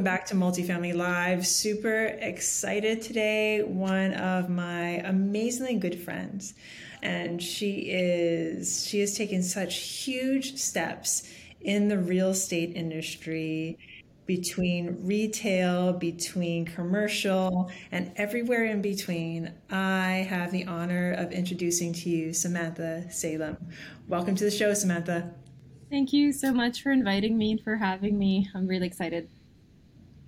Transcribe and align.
welcome 0.00 0.16
back 0.16 0.24
to 0.24 0.34
Multifamily 0.34 0.94
Live. 0.94 1.46
Super 1.46 2.04
excited 2.20 3.02
today. 3.02 3.62
One 3.62 4.14
of 4.14 4.48
my 4.48 4.92
amazingly 5.04 5.74
good 5.74 6.00
friends, 6.00 6.54
and 7.02 7.42
she 7.42 7.90
is 7.90 8.86
she 8.86 9.00
has 9.00 9.14
taken 9.14 9.42
such 9.42 9.76
huge 9.76 10.56
steps 10.56 11.30
in 11.60 11.88
the 11.88 11.98
real 11.98 12.30
estate 12.30 12.74
industry 12.74 13.76
between 14.24 14.96
retail, 15.04 15.92
between 15.92 16.64
commercial, 16.64 17.70
and 17.92 18.10
everywhere 18.16 18.64
in 18.64 18.80
between. 18.80 19.52
I 19.68 20.26
have 20.30 20.50
the 20.50 20.64
honor 20.64 21.12
of 21.12 21.30
introducing 21.30 21.92
to 21.92 22.08
you 22.08 22.32
Samantha 22.32 23.04
Salem. 23.10 23.58
Welcome 24.08 24.34
to 24.36 24.44
the 24.44 24.50
show, 24.50 24.72
Samantha. 24.72 25.34
Thank 25.90 26.14
you 26.14 26.32
so 26.32 26.54
much 26.54 26.82
for 26.82 26.90
inviting 26.90 27.36
me 27.36 27.50
and 27.50 27.60
for 27.60 27.76
having 27.76 28.18
me. 28.18 28.48
I'm 28.54 28.66
really 28.66 28.86
excited. 28.86 29.28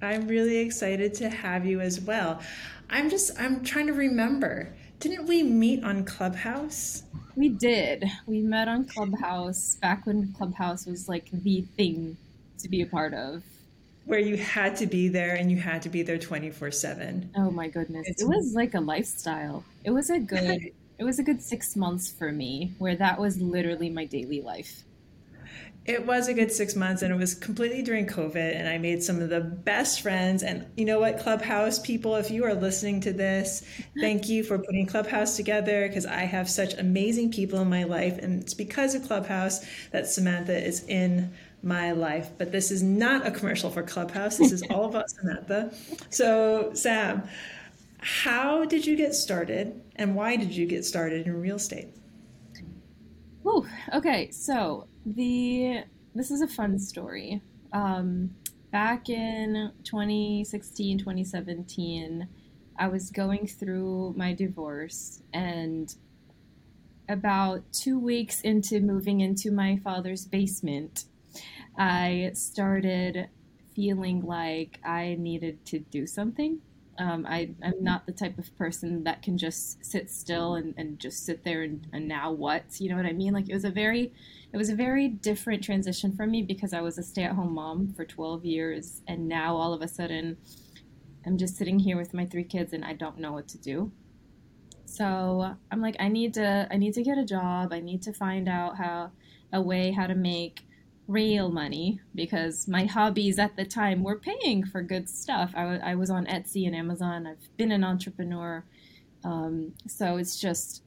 I'm 0.03 0.27
really 0.27 0.59
excited 0.59 1.15
to 1.15 1.29
have 1.29 1.65
you 1.65 1.81
as 1.81 2.01
well. 2.01 2.41
I'm 2.91 3.09
just 3.09 3.41
I'm 3.41 3.65
trying 3.65 3.87
to 3.87 3.93
remember. 3.93 4.75
Didn't 5.01 5.27
we 5.27 5.43
meet 5.43 5.83
on 5.83 6.05
Clubhouse? 6.05 7.05
We 7.35 7.49
did. 7.49 8.05
We 8.27 8.41
met 8.41 8.69
on 8.69 8.85
Clubhouse 8.85 9.77
back 9.81 10.07
when 10.07 10.33
Clubhouse 10.35 10.87
was 10.87 11.09
like 11.09 11.31
the 11.33 11.63
thing 11.77 12.17
to 12.59 12.69
be 12.69 12.83
a 12.83 12.87
part 12.87 13.15
of. 13.15 13.43
Where 14.05 14.19
you 14.19 14.37
had 14.37 14.77
to 14.77 14.87
be 14.87 15.09
there 15.09 15.35
and 15.35 15.51
you 15.51 15.57
had 15.57 15.83
to 15.83 15.89
be 15.89 16.03
there 16.03 16.19
24/7. 16.19 17.31
Oh 17.37 17.51
my 17.51 17.69
goodness. 17.69 18.07
It's... 18.09 18.23
It 18.23 18.29
was 18.29 18.53
like 18.55 18.75
a 18.75 18.81
lifestyle. 18.81 19.65
It 19.85 19.91
was 19.91 20.11
a 20.11 20.19
good 20.19 20.71
it 20.99 21.05
was 21.05 21.19
a 21.19 21.23
good 21.23 21.41
6 21.43 21.77
months 21.77 22.11
for 22.11 22.31
me 22.31 22.75
where 22.79 22.97
that 22.97 23.19
was 23.19 23.41
literally 23.41 23.91
my 23.91 24.05
daily 24.05 24.41
life. 24.41 24.85
It 25.85 26.07
was 26.07 26.29
a 26.29 26.35
good 26.35 26.53
six 26.53 26.77
months, 26.77 27.03
and 27.03 27.13
it 27.13 27.17
was 27.17 27.35
completely 27.35 27.83
during 27.83 28.07
COVID. 28.07 28.57
And 28.57 28.69
I 28.69 28.79
made 28.79 29.03
some 29.03 29.21
of 29.21 29.31
the 29.31 29.41
best 29.41 30.01
friends. 30.01 30.45
And 30.45 30.67
you 30.77 30.85
know 30.85 31.01
what, 31.01 31.19
Clubhouse 31.19 31.81
people, 31.81 32.15
if 32.17 32.31
you 32.31 32.45
are 32.45 32.55
listening 32.55 33.01
to 33.01 33.13
this, 33.13 33.65
thank 34.01 34.29
you 34.29 34.45
for 34.45 34.59
putting 34.59 34.87
Clubhouse 34.87 35.37
together 35.37 35.89
because 35.89 36.07
I 36.07 36.21
have 36.21 36.49
such 36.49 36.75
amazing 36.75 37.33
people 37.33 37.61
in 37.61 37.69
my 37.69 37.83
life. 37.83 38.19
And 38.19 38.43
it's 38.43 38.55
because 38.55 38.95
of 38.95 39.07
Clubhouse 39.07 39.65
that 39.91 40.07
Samantha 40.07 40.57
is 40.57 40.85
in 40.85 41.33
my 41.63 41.93
life. 41.93 42.31
But 42.39 42.53
this 42.53 42.71
is 42.71 42.83
not 42.83 43.27
a 43.27 43.31
commercial 43.31 43.71
for 43.71 43.83
Clubhouse, 43.83 44.39
this 44.39 44.53
is 44.53 44.63
all 44.63 44.85
about 44.85 45.11
Samantha. 45.11 45.73
So, 46.11 46.73
Sam, 46.75 47.29
how 47.99 48.65
did 48.65 48.85
you 48.85 48.97
get 48.97 49.15
started, 49.15 49.81
and 49.97 50.17
why 50.17 50.37
did 50.37 50.55
you 50.55 50.67
get 50.67 50.85
started 50.85 51.27
in 51.27 51.41
real 51.41 51.57
estate? 51.57 51.89
Oh, 53.45 53.67
okay. 53.95 54.31
So 54.31 54.89
the 55.05 55.85
this 56.15 56.31
is 56.31 56.43
a 56.43 56.49
fun 56.49 56.79
story. 56.79 57.43
Um, 57.73 58.35
back 58.71 59.09
in 59.09 59.73
2016, 59.85 60.99
2017, 60.99 62.29
I 62.79 62.89
was 62.89 63.11
going 63.11 63.47
through 63.47 64.15
my 64.17 64.35
divorce, 64.35 65.23
and 65.33 65.95
about 67.09 67.65
two 67.73 67.99
weeks 67.99 68.41
into 68.43 68.81
moving 68.81 69.21
into 69.21 69.51
my 69.51 69.79
father's 69.83 70.27
basement, 70.27 71.05
I 71.79 72.31
started 72.35 73.29
feeling 73.75 74.23
like 74.23 74.81
I 74.85 75.17
needed 75.19 75.65
to 75.67 75.79
do 75.79 76.07
something. 76.07 76.61
Um, 76.99 77.27
I, 77.27 77.51
am 77.63 77.83
not 77.83 78.07
the 78.07 78.13
type 78.13 78.39
of 78.39 78.57
person 78.59 79.05
that 79.05 79.23
can 79.23 79.39
just 79.39 79.85
sit 79.85 80.11
still 80.11 80.57
and, 80.57 80.75
and 80.77 80.99
just 80.99 81.25
sit 81.25 81.43
there 81.43 81.63
and, 81.63 81.87
and 81.93 82.07
now 82.07 82.31
what? 82.31 82.65
You 82.79 82.91
know 82.91 82.97
what 82.97 83.07
I 83.07 83.13
mean? 83.13 83.33
Like 83.33 83.49
it 83.49 83.55
was 83.55 83.65
a 83.65 83.71
very 83.71 84.13
it 84.53 84.59
was 84.59 84.69
a 84.69 84.75
very 84.75 85.09
different 85.09 85.65
transition 85.65 86.13
for 86.15 86.27
me 86.27 86.43
because 86.43 86.75
I 86.75 86.83
was 86.83 86.99
a 86.99 87.03
stay 87.03 87.25
at 87.25 87.33
home 87.33 87.55
mom 87.55 87.95
for 87.97 88.05
12 88.05 88.45
years. 88.45 89.01
And 89.09 89.27
now 89.27 89.57
all 89.57 89.73
of 89.73 89.81
a 89.81 89.89
sudden, 89.89 90.37
I'm 91.25 91.39
just 91.39 91.57
sitting 91.57 91.79
here 91.79 91.97
with 91.97 92.13
my 92.13 92.27
three 92.27 92.45
kids 92.45 92.75
and 92.75 92.85
I 92.85 92.93
don't 92.93 93.19
know 93.19 93.33
what 93.33 93.49
to 93.49 93.59
do. 93.59 93.91
So 94.85 95.57
I'm 95.71 95.81
like, 95.81 95.97
I 95.99 96.09
need 96.09 96.35
to, 96.35 96.69
I 96.71 96.77
need 96.77 96.93
to 96.95 97.03
get 97.03 97.17
a 97.17 97.25
job. 97.25 97.73
I 97.73 97.81
need 97.81 98.03
to 98.03 98.13
find 98.13 98.47
out 98.47 98.77
how, 98.77 99.13
a 99.55 99.61
way 99.61 99.91
how 99.91 100.07
to 100.07 100.15
make 100.15 100.67
real 101.09 101.51
money 101.51 102.01
because 102.15 102.69
my 102.69 102.85
hobbies 102.85 103.39
at 103.39 103.57
the 103.57 103.65
time 103.65 104.03
were 104.03 104.19
paying 104.19 104.65
for 104.65 104.83
good 104.83 105.09
stuff. 105.09 105.53
I, 105.55 105.63
w- 105.63 105.81
I 105.83 105.95
was 105.95 106.11
on 106.11 106.27
Etsy 106.27 106.67
and 106.67 106.75
Amazon. 106.75 107.27
I've 107.27 107.57
been 107.57 107.73
an 107.73 107.85
entrepreneur. 107.85 108.65
Um, 109.25 109.75
so 109.87 110.17
it's 110.17 110.41
just, 110.41 110.83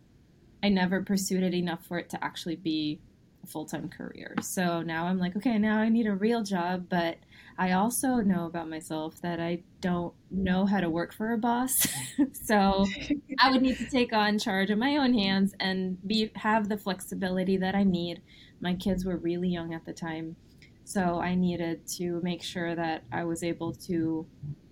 I 0.63 0.69
never 0.69 1.01
pursued 1.01 1.43
it 1.43 1.53
enough 1.53 1.85
for 1.85 1.99
it 1.99 2.09
to 2.11 2.23
actually 2.23 2.55
be 2.55 2.99
a 3.43 3.47
full 3.47 3.65
time 3.65 3.89
career. 3.89 4.35
So 4.41 4.81
now 4.81 5.05
I'm 5.05 5.19
like, 5.19 5.35
okay, 5.35 5.57
now 5.57 5.77
I 5.77 5.89
need 5.89 6.07
a 6.07 6.15
real 6.15 6.43
job, 6.43 6.87
but 6.89 7.17
I 7.57 7.71
also 7.71 8.15
know 8.17 8.45
about 8.45 8.69
myself 8.69 9.21
that 9.21 9.39
I 9.39 9.63
don't 9.79 10.13
know 10.29 10.65
how 10.65 10.81
to 10.81 10.89
work 10.89 11.13
for 11.13 11.31
a 11.33 11.37
boss. 11.37 11.71
so 12.33 12.85
I 13.39 13.51
would 13.51 13.61
need 13.61 13.77
to 13.77 13.89
take 13.89 14.11
on 14.11 14.39
charge 14.39 14.71
of 14.71 14.77
my 14.77 14.97
own 14.97 15.13
hands 15.13 15.53
and 15.59 15.97
be 16.05 16.31
have 16.35 16.67
the 16.67 16.77
flexibility 16.77 17.57
that 17.57 17.75
I 17.75 17.83
need. 17.83 18.21
My 18.65 18.73
kids 18.73 19.05
were 19.05 19.17
really 19.17 19.49
young 19.49 19.75
at 19.75 19.85
the 19.85 19.93
time. 19.93 20.37
So 20.85 21.19
I 21.19 21.35
needed 21.35 21.85
to 21.97 22.19
make 22.23 22.41
sure 22.41 22.73
that 22.73 23.03
I 23.11 23.23
was 23.23 23.43
able 23.43 23.73
to 23.89 24.25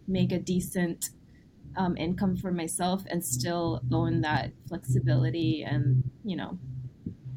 make 0.07 0.31
a 0.31 0.39
decent 0.39 1.11
um, 1.77 1.95
income 1.95 2.35
for 2.35 2.51
myself 2.51 3.03
and 3.11 3.23
still 3.23 3.83
own 3.91 4.21
that 4.21 4.51
flexibility 4.67 5.61
and, 5.61 6.09
you 6.23 6.35
know, 6.35 6.57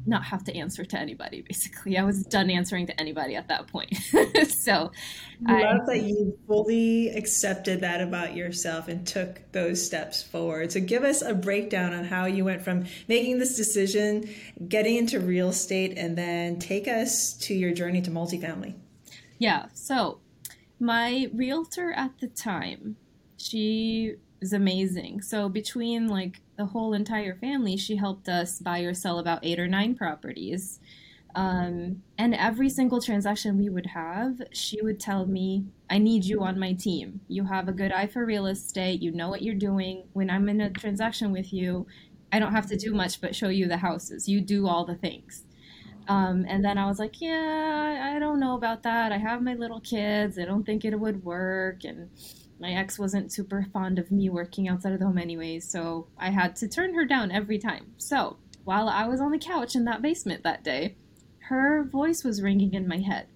not 0.07 0.23
have 0.23 0.43
to 0.45 0.55
answer 0.55 0.85
to 0.85 0.97
anybody 0.97 1.41
basically. 1.41 1.97
I 1.97 2.03
was 2.03 2.23
done 2.23 2.49
answering 2.49 2.87
to 2.87 2.99
anybody 2.99 3.35
at 3.35 3.47
that 3.49 3.67
point. 3.67 3.95
So 4.49 4.91
i 5.45 5.61
love 5.61 5.81
I, 5.83 5.93
that 5.93 6.03
you 6.03 6.37
fully 6.47 7.09
accepted 7.09 7.81
that 7.81 8.01
about 8.01 8.35
yourself 8.35 8.87
and 8.87 9.05
took 9.05 9.39
those 9.51 9.85
steps 9.85 10.21
forward. 10.23 10.71
So 10.71 10.79
give 10.79 11.03
us 11.03 11.21
a 11.21 11.33
breakdown 11.33 11.93
on 11.93 12.03
how 12.03 12.25
you 12.25 12.43
went 12.43 12.61
from 12.63 12.85
making 13.07 13.39
this 13.39 13.55
decision 13.55 14.29
getting 14.67 14.95
into 14.95 15.19
real 15.19 15.49
estate 15.49 15.97
and 15.97 16.17
then 16.17 16.59
take 16.59 16.87
us 16.87 17.33
to 17.41 17.53
your 17.53 17.73
journey 17.73 18.01
to 18.01 18.11
multifamily. 18.11 18.75
Yeah 19.39 19.67
so 19.73 20.19
my 20.79 21.29
realtor 21.33 21.91
at 21.93 22.19
the 22.19 22.27
time 22.27 22.97
she 23.37 24.15
is 24.41 24.53
amazing. 24.53 25.21
So 25.21 25.49
between 25.49 26.07
like 26.07 26.41
the 26.57 26.65
whole 26.65 26.93
entire 26.93 27.35
family, 27.35 27.77
she 27.77 27.95
helped 27.95 28.27
us 28.27 28.59
buy 28.59 28.79
or 28.79 28.93
sell 28.93 29.19
about 29.19 29.45
eight 29.45 29.59
or 29.59 29.67
nine 29.67 29.95
properties. 29.95 30.79
Um, 31.35 32.01
and 32.17 32.33
every 32.33 32.67
single 32.67 32.99
transaction 32.99 33.59
we 33.59 33.69
would 33.69 33.85
have, 33.85 34.41
she 34.51 34.81
would 34.81 34.99
tell 34.99 35.27
me, 35.27 35.65
I 35.89 35.99
need 35.99 36.25
you 36.25 36.41
on 36.41 36.59
my 36.59 36.73
team. 36.73 37.21
You 37.27 37.45
have 37.45 37.67
a 37.67 37.73
good 37.73 37.91
eye 37.91 38.07
for 38.07 38.25
real 38.25 38.47
estate. 38.47 39.03
You 39.03 39.11
know 39.11 39.29
what 39.29 39.43
you're 39.43 39.53
doing. 39.53 40.05
When 40.13 40.31
I'm 40.31 40.49
in 40.49 40.61
a 40.61 40.71
transaction 40.71 41.31
with 41.31 41.53
you, 41.53 41.85
I 42.31 42.39
don't 42.39 42.53
have 42.53 42.67
to 42.67 42.75
do 42.75 42.93
much 42.93 43.21
but 43.21 43.35
show 43.35 43.49
you 43.49 43.67
the 43.67 43.77
houses. 43.77 44.27
You 44.27 44.41
do 44.41 44.67
all 44.67 44.83
the 44.83 44.95
things. 44.95 45.43
Um, 46.07 46.45
and 46.47 46.63
then 46.63 46.77
I 46.77 46.87
was 46.87 46.99
like, 46.99 47.21
yeah, 47.21 48.13
I 48.15 48.19
don't 48.19 48.39
know 48.39 48.55
about 48.55 48.83
that. 48.83 49.11
I 49.11 49.17
have 49.17 49.43
my 49.43 49.53
little 49.53 49.81
kids. 49.81 50.39
I 50.39 50.45
don't 50.45 50.65
think 50.65 50.85
it 50.85 50.99
would 50.99 51.23
work. 51.23 51.83
And 51.83 52.09
my 52.59 52.71
ex 52.71 52.97
wasn't 52.97 53.31
super 53.31 53.65
fond 53.71 53.99
of 53.99 54.11
me 54.11 54.29
working 54.29 54.67
outside 54.67 54.93
of 54.93 54.99
the 54.99 55.05
home 55.05 55.17
anyways, 55.17 55.69
so 55.69 56.07
I 56.17 56.29
had 56.31 56.55
to 56.57 56.67
turn 56.67 56.93
her 56.95 57.05
down 57.05 57.31
every 57.31 57.59
time. 57.59 57.93
So 57.97 58.37
while 58.63 58.89
I 58.89 59.07
was 59.07 59.21
on 59.21 59.31
the 59.31 59.37
couch 59.37 59.75
in 59.75 59.85
that 59.85 60.01
basement 60.01 60.43
that 60.43 60.63
day, 60.63 60.95
her 61.49 61.83
voice 61.83 62.23
was 62.23 62.41
ringing 62.41 62.73
in 62.73 62.87
my 62.87 62.97
head. 62.97 63.27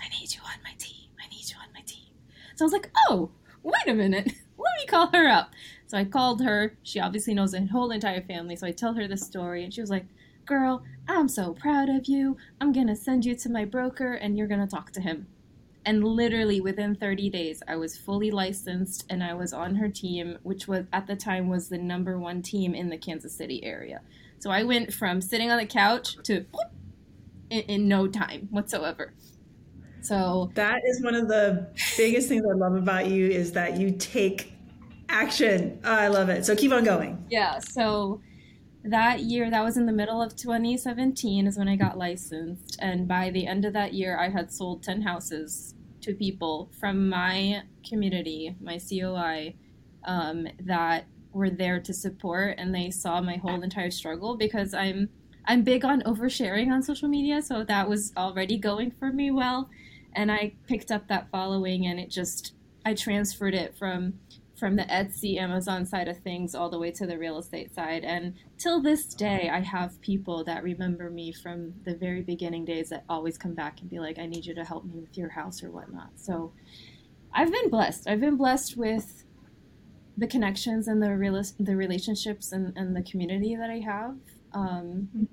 I 0.00 0.08
need 0.08 0.34
you 0.34 0.40
on 0.44 0.62
my 0.62 0.74
team. 0.78 1.08
I 1.22 1.28
need 1.28 1.48
you 1.50 1.56
on 1.60 1.72
my 1.72 1.80
team. 1.80 2.12
So 2.54 2.64
I 2.64 2.66
was 2.66 2.72
like, 2.72 2.90
oh, 3.08 3.30
wait 3.62 3.88
a 3.88 3.94
minute. 3.94 4.26
Let 4.58 4.74
me 4.78 4.86
call 4.86 5.08
her 5.08 5.28
up. 5.28 5.52
So 5.86 5.98
I 5.98 6.04
called 6.04 6.42
her. 6.42 6.76
She 6.82 7.00
obviously 7.00 7.34
knows 7.34 7.52
the 7.52 7.66
whole 7.66 7.90
entire 7.90 8.22
family. 8.22 8.54
So 8.54 8.66
I 8.66 8.72
tell 8.72 8.94
her 8.94 9.08
the 9.08 9.16
story, 9.16 9.64
and 9.64 9.74
she 9.74 9.80
was 9.80 9.90
like, 9.90 10.06
Girl, 10.46 10.82
I'm 11.08 11.28
so 11.28 11.52
proud 11.52 11.88
of 11.88 12.06
you. 12.06 12.36
I'm 12.60 12.72
going 12.72 12.88
to 12.88 12.96
send 12.96 13.24
you 13.24 13.34
to 13.36 13.48
my 13.48 13.64
broker, 13.64 14.14
and 14.14 14.36
you're 14.36 14.46
going 14.46 14.60
to 14.60 14.66
talk 14.66 14.90
to 14.92 15.00
him. 15.00 15.26
And 15.86 16.04
literally 16.04 16.60
within 16.60 16.94
30 16.94 17.30
days, 17.30 17.62
I 17.66 17.76
was 17.76 17.96
fully 17.96 18.30
licensed 18.30 19.06
and 19.08 19.24
I 19.24 19.34
was 19.34 19.52
on 19.52 19.74
her 19.76 19.88
team, 19.88 20.38
which 20.42 20.68
was 20.68 20.84
at 20.92 21.06
the 21.06 21.16
time 21.16 21.48
was 21.48 21.68
the 21.68 21.78
number 21.78 22.18
one 22.18 22.42
team 22.42 22.74
in 22.74 22.90
the 22.90 22.98
Kansas 22.98 23.34
City 23.34 23.64
area. 23.64 24.00
So 24.38 24.50
I 24.50 24.62
went 24.62 24.92
from 24.92 25.20
sitting 25.20 25.50
on 25.50 25.58
the 25.58 25.66
couch 25.66 26.16
to 26.24 26.44
in, 27.50 27.60
in 27.62 27.88
no 27.88 28.06
time 28.06 28.48
whatsoever. 28.50 29.12
So 30.02 30.50
that 30.54 30.80
is 30.86 31.02
one 31.02 31.14
of 31.14 31.28
the 31.28 31.68
biggest 31.96 32.28
things 32.28 32.44
I 32.50 32.54
love 32.54 32.74
about 32.74 33.08
you 33.08 33.28
is 33.28 33.52
that 33.52 33.76
you 33.76 33.90
take 33.92 34.52
action. 35.08 35.78
I 35.84 36.08
love 36.08 36.28
it. 36.28 36.46
So 36.46 36.56
keep 36.56 36.72
on 36.72 36.84
going. 36.84 37.22
Yeah. 37.28 37.58
So 37.58 38.20
that 38.84 39.20
year, 39.20 39.50
that 39.50 39.62
was 39.62 39.76
in 39.76 39.86
the 39.86 39.92
middle 39.92 40.22
of 40.22 40.36
2017, 40.36 41.46
is 41.46 41.58
when 41.58 41.68
I 41.68 41.76
got 41.76 41.98
licensed. 41.98 42.78
And 42.80 43.06
by 43.06 43.30
the 43.30 43.46
end 43.46 43.64
of 43.64 43.72
that 43.74 43.92
year, 43.92 44.18
I 44.18 44.28
had 44.30 44.52
sold 44.52 44.82
10 44.82 45.02
houses 45.02 45.74
to 46.00 46.14
people 46.14 46.70
from 46.80 47.08
my 47.08 47.62
community, 47.86 48.56
my 48.60 48.78
COI, 48.78 49.54
um, 50.04 50.46
that 50.60 51.06
were 51.32 51.50
there 51.50 51.78
to 51.80 51.92
support. 51.92 52.54
And 52.58 52.74
they 52.74 52.90
saw 52.90 53.20
my 53.20 53.36
whole 53.36 53.62
entire 53.62 53.90
struggle 53.90 54.36
because 54.36 54.74
I'm. 54.74 55.08
I'm 55.46 55.62
big 55.64 55.86
on 55.86 56.02
oversharing 56.02 56.70
on 56.70 56.82
social 56.82 57.08
media, 57.08 57.40
so 57.40 57.64
that 57.64 57.88
was 57.88 58.12
already 58.16 58.58
going 58.58 58.90
for 58.90 59.10
me 59.10 59.30
well. 59.30 59.70
and 60.12 60.30
I 60.30 60.52
picked 60.68 60.90
up 60.90 61.08
that 61.08 61.30
following, 61.30 61.86
and 61.86 61.98
it 61.98 62.10
just 62.10 62.52
I 62.84 62.94
transferred 62.94 63.54
it 63.54 63.74
from 63.76 64.14
from 64.60 64.76
the 64.76 64.84
Etsy 64.84 65.38
Amazon 65.38 65.86
side 65.86 66.06
of 66.06 66.18
things 66.18 66.54
all 66.54 66.68
the 66.68 66.78
way 66.78 66.90
to 66.92 67.06
the 67.06 67.18
real 67.18 67.38
estate 67.38 67.74
side. 67.74 68.04
And 68.04 68.34
till 68.58 68.82
this 68.82 69.06
day, 69.14 69.48
I 69.50 69.60
have 69.60 70.00
people 70.02 70.44
that 70.44 70.62
remember 70.62 71.08
me 71.08 71.32
from 71.32 71.72
the 71.84 71.94
very 71.94 72.20
beginning 72.20 72.66
days 72.66 72.90
that 72.90 73.04
always 73.08 73.38
come 73.38 73.54
back 73.54 73.80
and 73.80 73.88
be 73.88 73.98
like, 73.98 74.18
I 74.18 74.26
need 74.26 74.44
you 74.44 74.54
to 74.54 74.64
help 74.64 74.84
me 74.84 75.00
with 75.00 75.16
your 75.16 75.30
house 75.30 75.62
or 75.64 75.70
whatnot. 75.70 76.10
So 76.16 76.52
I've 77.32 77.50
been 77.50 77.70
blessed. 77.70 78.06
I've 78.06 78.20
been 78.20 78.36
blessed 78.36 78.76
with 78.76 79.24
the 80.18 80.26
connections 80.26 80.86
and 80.86 81.02
the 81.02 81.16
real 81.16 81.42
the 81.58 81.74
relationships 81.74 82.52
and, 82.52 82.76
and 82.76 82.94
the 82.94 83.02
community 83.02 83.56
that 83.56 83.70
I 83.70 83.78
have. 83.78 84.16
Um, 84.52 85.28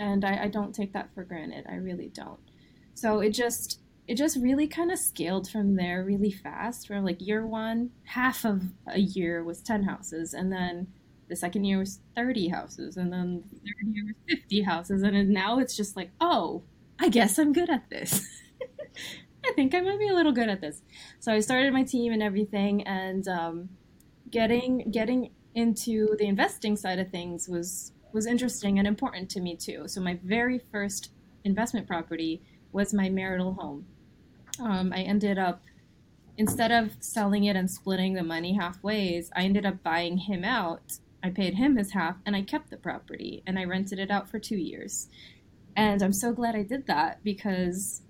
and 0.00 0.24
I, 0.24 0.44
I 0.44 0.48
don't 0.48 0.74
take 0.74 0.92
that 0.92 1.14
for 1.14 1.22
granted. 1.22 1.66
I 1.70 1.76
really 1.76 2.08
don't. 2.08 2.40
So 2.94 3.20
it 3.20 3.30
just 3.30 3.80
it 4.08 4.16
just 4.16 4.38
really 4.40 4.68
kind 4.68 4.92
of 4.92 4.98
scaled 4.98 5.48
from 5.48 5.74
there 5.74 6.04
really 6.04 6.30
fast. 6.30 6.86
From 6.86 7.04
like 7.04 7.26
year 7.26 7.46
one, 7.46 7.90
half 8.04 8.44
of 8.44 8.62
a 8.86 9.00
year 9.00 9.42
was 9.42 9.60
10 9.62 9.82
houses, 9.82 10.32
and 10.32 10.52
then 10.52 10.88
the 11.28 11.36
second 11.36 11.64
year 11.64 11.78
was 11.78 12.00
30 12.14 12.48
houses, 12.48 12.96
and 12.96 13.12
then 13.12 13.42
the 13.50 13.58
third 13.58 13.94
year 13.94 14.04
was 14.06 14.38
50 14.38 14.62
houses, 14.62 15.02
and 15.02 15.30
now 15.30 15.58
it's 15.58 15.76
just 15.76 15.96
like, 15.96 16.10
oh, 16.20 16.62
I 17.00 17.08
guess 17.08 17.38
I'm 17.38 17.52
good 17.52 17.68
at 17.68 17.90
this. 17.90 18.28
I 19.44 19.52
think 19.54 19.74
I 19.74 19.80
might 19.80 19.98
be 19.98 20.08
a 20.08 20.14
little 20.14 20.32
good 20.32 20.48
at 20.48 20.60
this. 20.60 20.82
So 21.18 21.32
I 21.32 21.40
started 21.40 21.72
my 21.72 21.82
team 21.82 22.12
and 22.12 22.22
everything, 22.22 22.86
and 22.86 23.26
um, 23.26 23.68
getting 24.30 24.90
getting 24.90 25.30
into 25.54 26.14
the 26.18 26.26
investing 26.26 26.76
side 26.76 27.00
of 27.00 27.10
things 27.10 27.48
was 27.48 27.92
was 28.12 28.26
interesting 28.26 28.78
and 28.78 28.86
important 28.86 29.30
to 29.30 29.40
me 29.40 29.56
too. 29.56 29.88
So 29.88 30.00
my 30.00 30.18
very 30.22 30.58
first 30.58 31.10
investment 31.44 31.86
property 31.86 32.42
was 32.72 32.94
my 32.94 33.08
marital 33.08 33.54
home 33.54 33.86
um, 34.60 34.92
I 34.92 35.00
ended 35.02 35.38
up 35.38 35.62
instead 36.38 36.70
of 36.70 36.90
selling 37.00 37.44
it 37.44 37.56
and 37.56 37.70
splitting 37.70 38.14
the 38.14 38.22
money 38.22 38.56
halfways, 38.58 39.28
I 39.34 39.44
ended 39.44 39.64
up 39.66 39.82
buying 39.82 40.18
him 40.18 40.44
out. 40.44 40.98
I 41.22 41.30
paid 41.30 41.54
him 41.54 41.76
his 41.76 41.92
half 41.92 42.16
and 42.26 42.36
I 42.36 42.42
kept 42.42 42.70
the 42.70 42.76
property 42.76 43.42
and 43.46 43.58
I 43.58 43.64
rented 43.64 43.98
it 43.98 44.10
out 44.10 44.28
for 44.28 44.38
two 44.38 44.56
years. 44.56 45.08
And 45.76 46.02
I'm 46.02 46.12
so 46.12 46.32
glad 46.32 46.54
I 46.54 46.62
did 46.62 46.86
that 46.86 47.22
because 47.24 48.02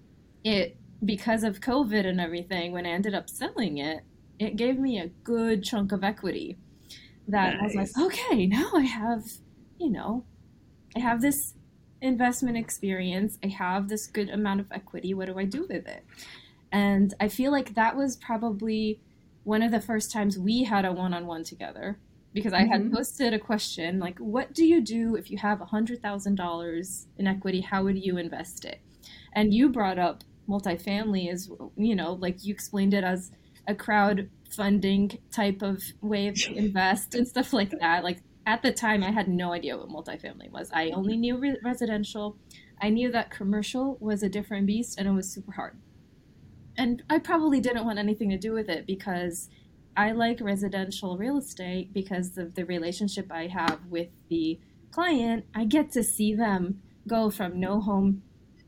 it 0.44 0.76
because 1.04 1.44
of 1.44 1.60
COVID 1.60 2.06
and 2.06 2.20
everything, 2.20 2.72
when 2.72 2.86
I 2.86 2.90
ended 2.90 3.14
up 3.14 3.28
selling 3.28 3.78
it, 3.78 4.02
it 4.38 4.56
gave 4.56 4.78
me 4.78 4.98
a 4.98 5.08
good 5.24 5.62
chunk 5.62 5.92
of 5.92 6.02
equity. 6.02 6.56
That 7.28 7.54
nice. 7.54 7.76
I 7.76 7.80
was 7.80 7.96
like, 7.96 8.06
okay, 8.06 8.46
now 8.46 8.70
I 8.74 8.82
have, 8.82 9.24
you 9.78 9.90
know, 9.90 10.24
I 10.94 11.00
have 11.00 11.20
this 11.20 11.54
investment 12.06 12.56
experience. 12.56 13.38
I 13.44 13.48
have 13.48 13.88
this 13.88 14.06
good 14.06 14.30
amount 14.30 14.60
of 14.60 14.72
equity. 14.72 15.14
What 15.14 15.26
do 15.26 15.38
I 15.38 15.44
do 15.44 15.62
with 15.62 15.86
it? 15.86 16.04
And 16.72 17.14
I 17.20 17.28
feel 17.28 17.52
like 17.52 17.74
that 17.74 17.96
was 17.96 18.16
probably 18.16 19.00
one 19.44 19.62
of 19.62 19.70
the 19.70 19.80
first 19.80 20.12
times 20.12 20.38
we 20.38 20.64
had 20.64 20.84
a 20.84 20.92
one 20.92 21.14
on 21.14 21.26
one 21.26 21.44
together 21.44 21.98
because 22.32 22.52
I 22.52 22.64
had 22.64 22.82
mm-hmm. 22.82 22.96
posted 22.96 23.32
a 23.32 23.38
question 23.38 23.98
like, 23.98 24.18
What 24.18 24.52
do 24.52 24.64
you 24.64 24.80
do 24.80 25.16
if 25.16 25.30
you 25.30 25.38
have 25.38 25.58
$100,000 25.58 27.06
in 27.18 27.26
equity? 27.26 27.60
How 27.60 27.84
would 27.84 28.04
you 28.04 28.18
invest 28.18 28.64
it? 28.64 28.80
And 29.32 29.54
you 29.54 29.70
brought 29.70 29.98
up 29.98 30.24
multifamily 30.48 31.30
as, 31.32 31.50
you 31.76 31.94
know, 31.94 32.12
like 32.14 32.44
you 32.44 32.52
explained 32.52 32.92
it 32.92 33.04
as 33.04 33.30
a 33.66 33.74
crowdfunding 33.74 35.18
type 35.32 35.62
of 35.62 35.82
way 36.00 36.30
to 36.36 36.54
invest 36.54 37.14
and 37.14 37.26
stuff 37.26 37.52
like 37.52 37.70
that. 37.80 38.04
Like 38.04 38.18
at 38.46 38.62
the 38.62 38.72
time, 38.72 39.02
I 39.02 39.10
had 39.10 39.28
no 39.28 39.52
idea 39.52 39.76
what 39.76 39.88
multifamily 39.88 40.50
was. 40.50 40.70
I 40.72 40.90
only 40.90 41.14
mm-hmm. 41.14 41.20
knew 41.20 41.36
re- 41.38 41.58
residential. 41.64 42.38
I 42.80 42.90
knew 42.90 43.10
that 43.10 43.30
commercial 43.30 43.98
was 44.00 44.22
a 44.22 44.28
different 44.28 44.66
beast 44.66 44.98
and 44.98 45.08
it 45.08 45.12
was 45.12 45.28
super 45.28 45.52
hard. 45.52 45.76
And 46.78 47.02
I 47.10 47.18
probably 47.18 47.60
didn't 47.60 47.84
want 47.84 47.98
anything 47.98 48.30
to 48.30 48.38
do 48.38 48.52
with 48.52 48.68
it 48.68 48.86
because 48.86 49.48
I 49.96 50.12
like 50.12 50.40
residential 50.40 51.16
real 51.16 51.38
estate 51.38 51.92
because 51.92 52.38
of 52.38 52.54
the 52.54 52.64
relationship 52.64 53.32
I 53.32 53.46
have 53.48 53.80
with 53.88 54.08
the 54.28 54.60
client. 54.92 55.46
I 55.54 55.64
get 55.64 55.90
to 55.92 56.04
see 56.04 56.34
them 56.34 56.82
go 57.08 57.30
from 57.30 57.58
no 57.58 57.80
home 57.80 58.22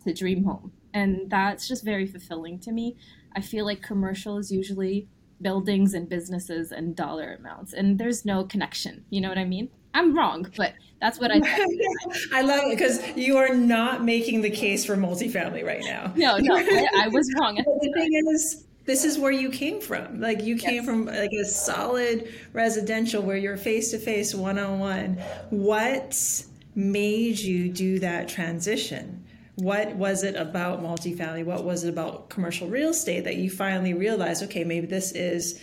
to 0.04 0.12
dream 0.12 0.44
home. 0.44 0.72
And 0.92 1.30
that's 1.30 1.68
just 1.68 1.84
very 1.84 2.06
fulfilling 2.06 2.58
to 2.60 2.72
me. 2.72 2.96
I 3.36 3.42
feel 3.42 3.66
like 3.66 3.82
commercial 3.82 4.38
is 4.38 4.50
usually 4.50 5.06
buildings 5.40 5.94
and 5.94 6.08
businesses 6.08 6.72
and 6.72 6.96
dollar 6.96 7.36
amounts. 7.38 7.72
And 7.72 7.98
there's 7.98 8.24
no 8.24 8.44
connection. 8.44 9.04
You 9.10 9.20
know 9.20 9.28
what 9.28 9.38
i 9.38 9.44
mean? 9.44 9.68
I'm 9.94 10.16
wrong 10.16 10.46
but 10.56 10.74
that's 11.00 11.18
what 11.18 11.30
i 11.30 11.36
i 12.32 12.42
love 12.42 12.64
it 12.64 12.70
because 12.70 13.16
you 13.16 13.36
are 13.36 13.54
not 13.54 14.04
making 14.04 14.42
the 14.42 14.50
case 14.50 14.84
for 14.84 14.96
multifamily 14.96 15.64
right 15.64 15.82
now. 15.84 16.12
No 16.16 16.36
no 16.38 16.56
i, 16.56 16.88
I 17.04 17.08
was 17.08 17.32
wrong. 17.38 17.56
The 17.80 17.92
thing 17.94 18.12
is 18.28 18.64
this 18.84 19.04
is 19.04 19.18
where 19.18 19.30
you 19.30 19.50
came 19.50 19.80
from. 19.82 20.18
Like 20.18 20.42
you 20.42 20.56
came 20.56 20.76
yes. 20.76 20.84
from 20.86 21.06
like 21.06 21.30
a 21.32 21.44
solid 21.44 22.32
residential 22.54 23.22
where 23.22 23.36
you're 23.36 23.58
face 23.58 23.90
to 23.90 23.98
face 23.98 24.34
one-on-one. 24.34 25.18
What 25.50 26.44
made 26.74 27.38
you 27.38 27.68
do 27.68 27.98
that 27.98 28.28
transition 28.28 29.24
what 29.58 29.96
was 29.96 30.22
it 30.22 30.36
about 30.36 30.82
multifamily? 30.82 31.44
What 31.44 31.64
was 31.64 31.82
it 31.82 31.88
about 31.88 32.30
commercial 32.30 32.68
real 32.68 32.90
estate 32.90 33.24
that 33.24 33.36
you 33.36 33.50
finally 33.50 33.92
realized, 33.92 34.42
okay, 34.44 34.62
maybe 34.62 34.86
this 34.86 35.12
is 35.12 35.60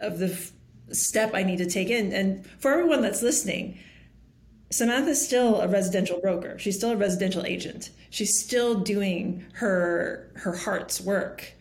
of 0.00 0.18
the 0.18 0.32
f- 0.32 0.52
step 0.90 1.30
I 1.32 1.44
need 1.44 1.58
to 1.58 1.66
take 1.66 1.90
in? 1.90 2.12
And 2.12 2.44
for 2.58 2.72
everyone 2.72 3.02
that's 3.02 3.22
listening, 3.22 3.78
Samantha's 4.70 5.24
still 5.24 5.60
a 5.60 5.68
residential 5.68 6.20
broker. 6.20 6.58
She's 6.58 6.76
still 6.76 6.90
a 6.90 6.96
residential 6.96 7.46
agent. 7.46 7.90
She's 8.10 8.40
still 8.40 8.80
doing 8.80 9.46
her 9.52 10.32
her 10.34 10.56
heart's 10.56 11.00
work. 11.00 11.52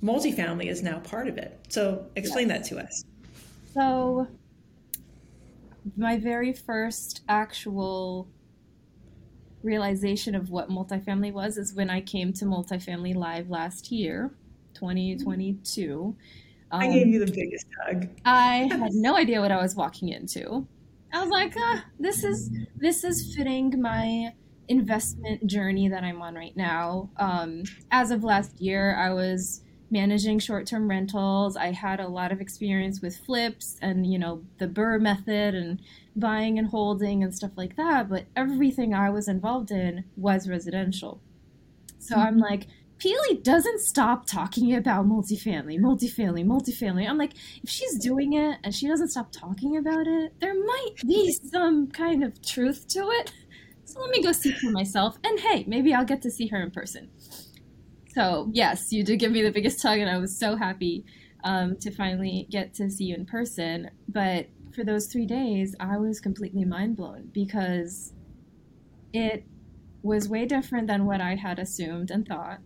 Multifamily 0.00 0.66
is 0.66 0.80
now 0.80 1.00
part 1.00 1.26
of 1.26 1.38
it. 1.38 1.58
So 1.68 2.06
explain 2.14 2.48
yes. 2.48 2.68
that 2.68 2.76
to 2.76 2.84
us. 2.84 3.04
So 3.74 4.28
my 5.96 6.18
very 6.18 6.52
first 6.52 7.22
actual 7.28 8.28
realization 9.62 10.34
of 10.34 10.50
what 10.50 10.70
multifamily 10.70 11.32
was 11.32 11.56
is 11.56 11.74
when 11.74 11.90
I 11.90 12.00
came 12.00 12.32
to 12.34 12.44
Multifamily 12.44 13.14
Live 13.14 13.50
last 13.50 13.90
year, 13.90 14.30
2022. 14.74 16.16
Um, 16.70 16.80
I 16.80 16.88
gave 16.88 17.06
you 17.08 17.24
the 17.24 17.32
biggest 17.32 17.66
hug. 17.82 18.08
I 18.24 18.68
had 18.70 18.92
no 18.92 19.16
idea 19.16 19.40
what 19.40 19.50
I 19.50 19.60
was 19.60 19.74
walking 19.74 20.10
into. 20.10 20.66
I 21.12 21.20
was 21.22 21.30
like, 21.30 21.54
ah, 21.56 21.84
this 21.98 22.22
is 22.22 22.50
this 22.76 23.02
is 23.04 23.34
fitting 23.34 23.80
my 23.80 24.32
investment 24.68 25.46
journey 25.46 25.88
that 25.88 26.04
I'm 26.04 26.20
on 26.20 26.34
right 26.34 26.56
now. 26.56 27.08
Um, 27.16 27.62
as 27.90 28.10
of 28.10 28.22
last 28.22 28.60
year, 28.60 28.94
I 28.96 29.12
was 29.14 29.62
managing 29.90 30.38
short-term 30.38 30.88
rentals. 30.88 31.56
I 31.56 31.72
had 31.72 32.00
a 32.00 32.08
lot 32.08 32.32
of 32.32 32.40
experience 32.40 33.00
with 33.00 33.16
flips 33.16 33.76
and 33.80 34.06
you 34.06 34.18
know 34.18 34.42
the 34.58 34.66
BRRRR 34.66 35.00
method 35.00 35.54
and 35.54 35.80
buying 36.14 36.58
and 36.58 36.68
holding 36.68 37.22
and 37.22 37.34
stuff 37.34 37.52
like 37.56 37.76
that, 37.76 38.08
but 38.08 38.26
everything 38.36 38.94
I 38.94 39.10
was 39.10 39.28
involved 39.28 39.70
in 39.70 40.04
was 40.16 40.48
residential. 40.48 41.20
So 41.98 42.16
mm-hmm. 42.16 42.26
I'm 42.26 42.38
like, 42.38 42.66
Pili 42.98 43.42
doesn't 43.42 43.80
stop 43.80 44.26
talking 44.26 44.74
about 44.74 45.06
multifamily, 45.06 45.78
multifamily, 45.78 46.44
multifamily. 46.44 47.08
I'm 47.08 47.18
like, 47.18 47.34
if 47.62 47.70
she's 47.70 47.96
doing 47.98 48.32
it 48.32 48.58
and 48.64 48.74
she 48.74 48.88
doesn't 48.88 49.10
stop 49.10 49.30
talking 49.30 49.76
about 49.76 50.06
it, 50.06 50.34
there 50.40 50.54
might 50.54 50.94
be 51.06 51.32
some 51.32 51.88
kind 51.88 52.24
of 52.24 52.42
truth 52.42 52.88
to 52.88 53.08
it. 53.10 53.32
So 53.84 54.00
let 54.00 54.10
me 54.10 54.22
go 54.22 54.32
see 54.32 54.50
for 54.50 54.70
myself. 54.70 55.16
And 55.24 55.38
hey, 55.38 55.64
maybe 55.68 55.94
I'll 55.94 56.04
get 56.04 56.22
to 56.22 56.30
see 56.30 56.48
her 56.48 56.60
in 56.60 56.72
person. 56.72 57.08
So, 58.18 58.50
yes, 58.52 58.92
you 58.92 59.04
did 59.04 59.20
give 59.20 59.30
me 59.30 59.42
the 59.42 59.52
biggest 59.52 59.80
hug, 59.80 60.00
and 60.00 60.10
I 60.10 60.18
was 60.18 60.36
so 60.36 60.56
happy 60.56 61.04
um, 61.44 61.76
to 61.76 61.92
finally 61.92 62.48
get 62.50 62.74
to 62.74 62.90
see 62.90 63.04
you 63.04 63.14
in 63.14 63.24
person. 63.24 63.90
But 64.08 64.48
for 64.74 64.82
those 64.82 65.06
three 65.06 65.24
days, 65.24 65.76
I 65.78 65.98
was 65.98 66.18
completely 66.18 66.64
mind 66.64 66.96
blown 66.96 67.30
because 67.32 68.12
it 69.12 69.44
was 70.02 70.28
way 70.28 70.46
different 70.46 70.88
than 70.88 71.06
what 71.06 71.20
I 71.20 71.36
had 71.36 71.60
assumed 71.60 72.10
and 72.10 72.26
thought. 72.26 72.58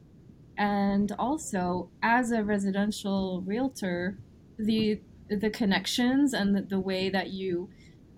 And 0.56 1.12
also, 1.18 1.90
as 2.02 2.32
a 2.32 2.42
residential 2.42 3.42
realtor, 3.44 4.16
the 4.58 5.02
the 5.28 5.50
connections 5.50 6.32
and 6.32 6.56
the, 6.56 6.62
the 6.62 6.80
way 6.80 7.10
that 7.10 7.28
you 7.28 7.68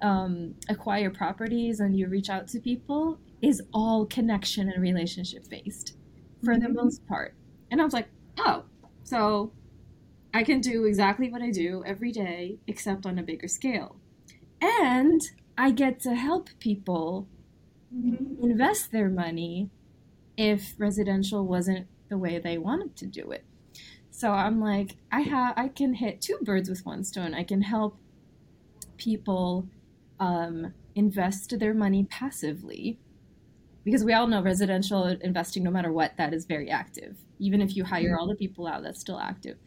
um, 0.02 0.54
acquire 0.68 1.10
properties 1.10 1.80
and 1.80 1.98
you 1.98 2.06
reach 2.06 2.30
out 2.30 2.46
to 2.48 2.60
people 2.60 3.18
is 3.42 3.60
all 3.72 4.06
connection 4.06 4.68
and 4.68 4.80
relationship 4.80 5.48
based 5.48 5.96
for 6.44 6.56
the 6.56 6.66
mm-hmm. 6.66 6.76
most 6.76 7.06
part. 7.06 7.34
And 7.70 7.80
I 7.80 7.84
was 7.84 7.94
like, 7.94 8.08
oh, 8.38 8.64
so 9.02 9.52
I 10.32 10.42
can 10.42 10.60
do 10.60 10.84
exactly 10.84 11.30
what 11.30 11.42
I 11.42 11.50
do 11.50 11.82
every 11.86 12.12
day, 12.12 12.58
except 12.66 13.06
on 13.06 13.18
a 13.18 13.22
bigger 13.22 13.48
scale. 13.48 13.96
And 14.60 15.20
I 15.56 15.70
get 15.70 16.00
to 16.00 16.14
help 16.14 16.48
people 16.58 17.28
mm-hmm. 17.94 18.42
invest 18.42 18.92
their 18.92 19.08
money 19.08 19.70
if 20.36 20.74
residential 20.78 21.46
wasn't 21.46 21.86
the 22.08 22.18
way 22.18 22.38
they 22.38 22.58
wanted 22.58 22.96
to 22.96 23.06
do 23.06 23.30
it. 23.30 23.44
So 24.10 24.30
I'm 24.30 24.60
like, 24.60 24.96
I 25.10 25.22
have, 25.22 25.54
I 25.56 25.68
can 25.68 25.94
hit 25.94 26.20
two 26.20 26.38
birds 26.42 26.68
with 26.68 26.86
one 26.86 27.04
stone. 27.04 27.34
I 27.34 27.44
can 27.44 27.62
help 27.62 27.98
people 28.96 29.66
um, 30.20 30.72
invest 30.94 31.58
their 31.58 31.74
money 31.74 32.04
passively 32.04 32.98
because 33.84 34.04
we 34.04 34.12
all 34.12 34.26
know 34.26 34.42
residential 34.42 35.04
investing, 35.06 35.62
no 35.62 35.70
matter 35.70 35.92
what, 35.92 36.16
that 36.16 36.32
is 36.32 36.46
very 36.46 36.70
active. 36.70 37.16
Even 37.38 37.60
if 37.60 37.76
you 37.76 37.84
hire 37.84 38.16
all 38.18 38.26
the 38.26 38.34
people 38.34 38.66
out, 38.66 38.82
that's 38.82 39.00
still 39.00 39.20
active. 39.20 39.58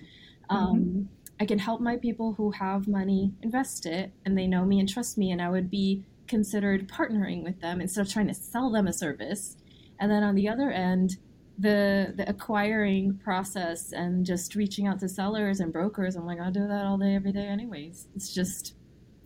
Um, 0.50 0.76
mm-hmm. 0.76 1.02
I 1.40 1.46
can 1.46 1.60
help 1.60 1.82
my 1.82 1.98
people 1.98 2.34
who 2.34 2.52
have 2.52 2.88
money 2.88 3.34
invest 3.44 3.86
it 3.86 4.12
and 4.26 4.38
they 4.38 4.48
know 4.48 4.66
me 4.66 4.80
and 4.80 4.90
trust 4.90 5.18
me, 5.18 5.32
and 5.32 5.42
I 5.42 5.50
would 5.50 5.70
be 5.70 6.04
considered 6.28 6.90
partnering 6.90 7.44
with 7.44 7.62
them 7.62 7.80
instead 7.80 8.06
of 8.06 8.12
trying 8.12 8.28
to 8.28 8.34
sell 8.34 8.72
them 8.72 8.88
a 8.88 8.94
service. 8.94 9.58
And 10.00 10.12
then 10.12 10.24
on 10.24 10.36
the 10.36 10.50
other 10.50 10.72
end, 10.72 11.18
the 11.60 12.14
the 12.16 12.30
acquiring 12.30 13.20
process 13.24 13.92
and 13.92 14.26
just 14.26 14.56
reaching 14.56 14.86
out 14.88 15.00
to 15.00 15.10
sellers 15.10 15.60
and 15.60 15.74
brokers, 15.74 16.16
I'm 16.16 16.26
like, 16.26 16.40
I 16.40 16.52
do 16.52 16.68
that 16.68 16.86
all 16.86 16.98
day, 16.98 17.16
every 17.16 17.32
day, 17.32 17.48
anyways. 17.48 18.08
It's 18.16 18.34
just 18.34 18.76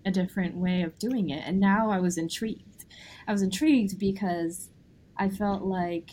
a 0.06 0.12
different 0.12 0.56
way 0.56 0.82
of 0.82 0.98
doing 0.98 1.30
it. 1.30 1.44
And 1.46 1.60
now 1.60 1.90
I 1.92 2.00
was 2.00 2.18
intrigued. 2.18 2.86
I 3.28 3.32
was 3.32 3.42
intrigued 3.42 4.00
because 4.00 4.70
I 5.18 5.30
felt 5.30 5.64
like 5.64 6.12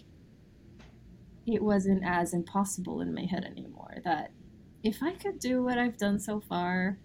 it 1.47 1.63
wasn't 1.63 2.03
as 2.05 2.35
impossible 2.35 3.01
in 3.01 3.15
my 3.15 3.25
head 3.25 3.45
anymore. 3.45 3.95
That 4.05 4.31
if 4.83 5.03
I 5.03 5.13
could 5.13 5.39
do 5.39 5.63
what 5.63 5.79
I've 5.79 5.97
done 5.97 6.19
so 6.19 6.41
far, 6.41 6.99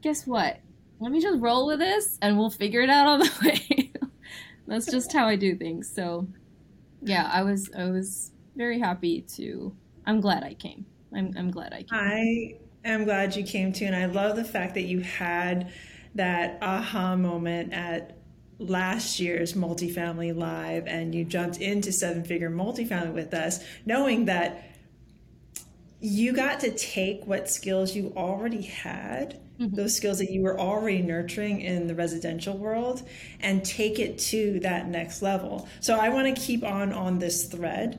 guess 0.00 0.26
what? 0.26 0.58
Let 1.00 1.12
me 1.12 1.20
just 1.20 1.40
roll 1.40 1.66
with 1.66 1.78
this 1.78 2.18
and 2.22 2.38
we'll 2.38 2.50
figure 2.50 2.80
it 2.80 2.90
out 2.90 3.06
on 3.06 3.18
the 3.20 3.30
way. 3.44 3.92
That's 4.66 4.86
just 4.86 5.12
how 5.12 5.28
I 5.28 5.36
do 5.36 5.56
things. 5.56 5.92
So, 5.92 6.28
yeah, 7.02 7.28
I 7.32 7.42
was 7.42 7.70
I 7.76 7.90
was 7.90 8.32
very 8.56 8.78
happy 8.78 9.22
to. 9.36 9.74
I'm 10.06 10.20
glad 10.20 10.44
I 10.44 10.54
came. 10.54 10.86
I'm 11.14 11.32
I'm 11.36 11.50
glad 11.50 11.72
I 11.72 11.82
came. 11.82 11.88
I 11.92 12.54
am 12.84 13.04
glad 13.04 13.36
you 13.36 13.44
came 13.44 13.72
too, 13.72 13.84
and 13.84 13.96
I 13.96 14.06
love 14.06 14.36
the 14.36 14.44
fact 14.44 14.74
that 14.74 14.82
you 14.82 15.00
had 15.00 15.72
that 16.14 16.58
aha 16.62 17.16
moment 17.16 17.72
at 17.72 18.16
last 18.58 19.18
year's 19.18 19.54
multifamily 19.54 20.34
live 20.36 20.86
and 20.86 21.14
you 21.14 21.24
jumped 21.24 21.60
into 21.60 21.90
seven 21.92 22.22
figure 22.24 22.50
multifamily 22.50 23.12
with 23.12 23.34
us 23.34 23.64
knowing 23.86 24.26
that 24.26 24.64
you 26.00 26.32
got 26.32 26.60
to 26.60 26.70
take 26.70 27.26
what 27.26 27.48
skills 27.48 27.94
you 27.94 28.12
already 28.16 28.62
had 28.62 29.40
mm-hmm. 29.58 29.74
those 29.74 29.96
skills 29.96 30.18
that 30.18 30.30
you 30.30 30.42
were 30.42 30.58
already 30.58 31.02
nurturing 31.02 31.60
in 31.60 31.86
the 31.86 31.94
residential 31.94 32.56
world 32.56 33.02
and 33.40 33.64
take 33.64 33.98
it 33.98 34.18
to 34.18 34.60
that 34.60 34.86
next 34.86 35.22
level 35.22 35.68
so 35.80 35.96
i 35.96 36.08
want 36.08 36.34
to 36.34 36.40
keep 36.40 36.62
on 36.62 36.92
on 36.92 37.18
this 37.18 37.46
thread 37.46 37.98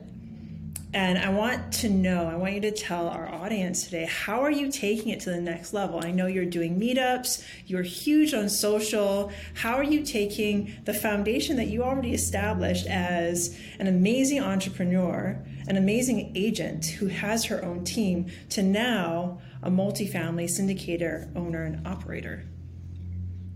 and 0.94 1.18
I 1.18 1.28
want 1.28 1.72
to 1.74 1.88
know, 1.88 2.28
I 2.28 2.36
want 2.36 2.54
you 2.54 2.60
to 2.60 2.70
tell 2.70 3.08
our 3.08 3.28
audience 3.34 3.82
today, 3.82 4.06
how 4.06 4.40
are 4.42 4.50
you 4.50 4.70
taking 4.70 5.08
it 5.08 5.18
to 5.20 5.30
the 5.30 5.40
next 5.40 5.74
level? 5.74 6.00
I 6.04 6.12
know 6.12 6.28
you're 6.28 6.44
doing 6.44 6.78
meetups, 6.78 7.44
you're 7.66 7.82
huge 7.82 8.32
on 8.32 8.48
social. 8.48 9.32
How 9.54 9.74
are 9.74 9.82
you 9.82 10.04
taking 10.04 10.72
the 10.84 10.94
foundation 10.94 11.56
that 11.56 11.66
you 11.66 11.82
already 11.82 12.14
established 12.14 12.86
as 12.86 13.58
an 13.80 13.88
amazing 13.88 14.40
entrepreneur, 14.40 15.44
an 15.66 15.76
amazing 15.76 16.30
agent 16.36 16.86
who 16.86 17.08
has 17.08 17.44
her 17.46 17.64
own 17.64 17.82
team, 17.82 18.30
to 18.50 18.62
now 18.62 19.40
a 19.64 19.70
multifamily 19.70 20.44
syndicator, 20.44 21.34
owner, 21.34 21.64
and 21.64 21.84
operator? 21.88 22.44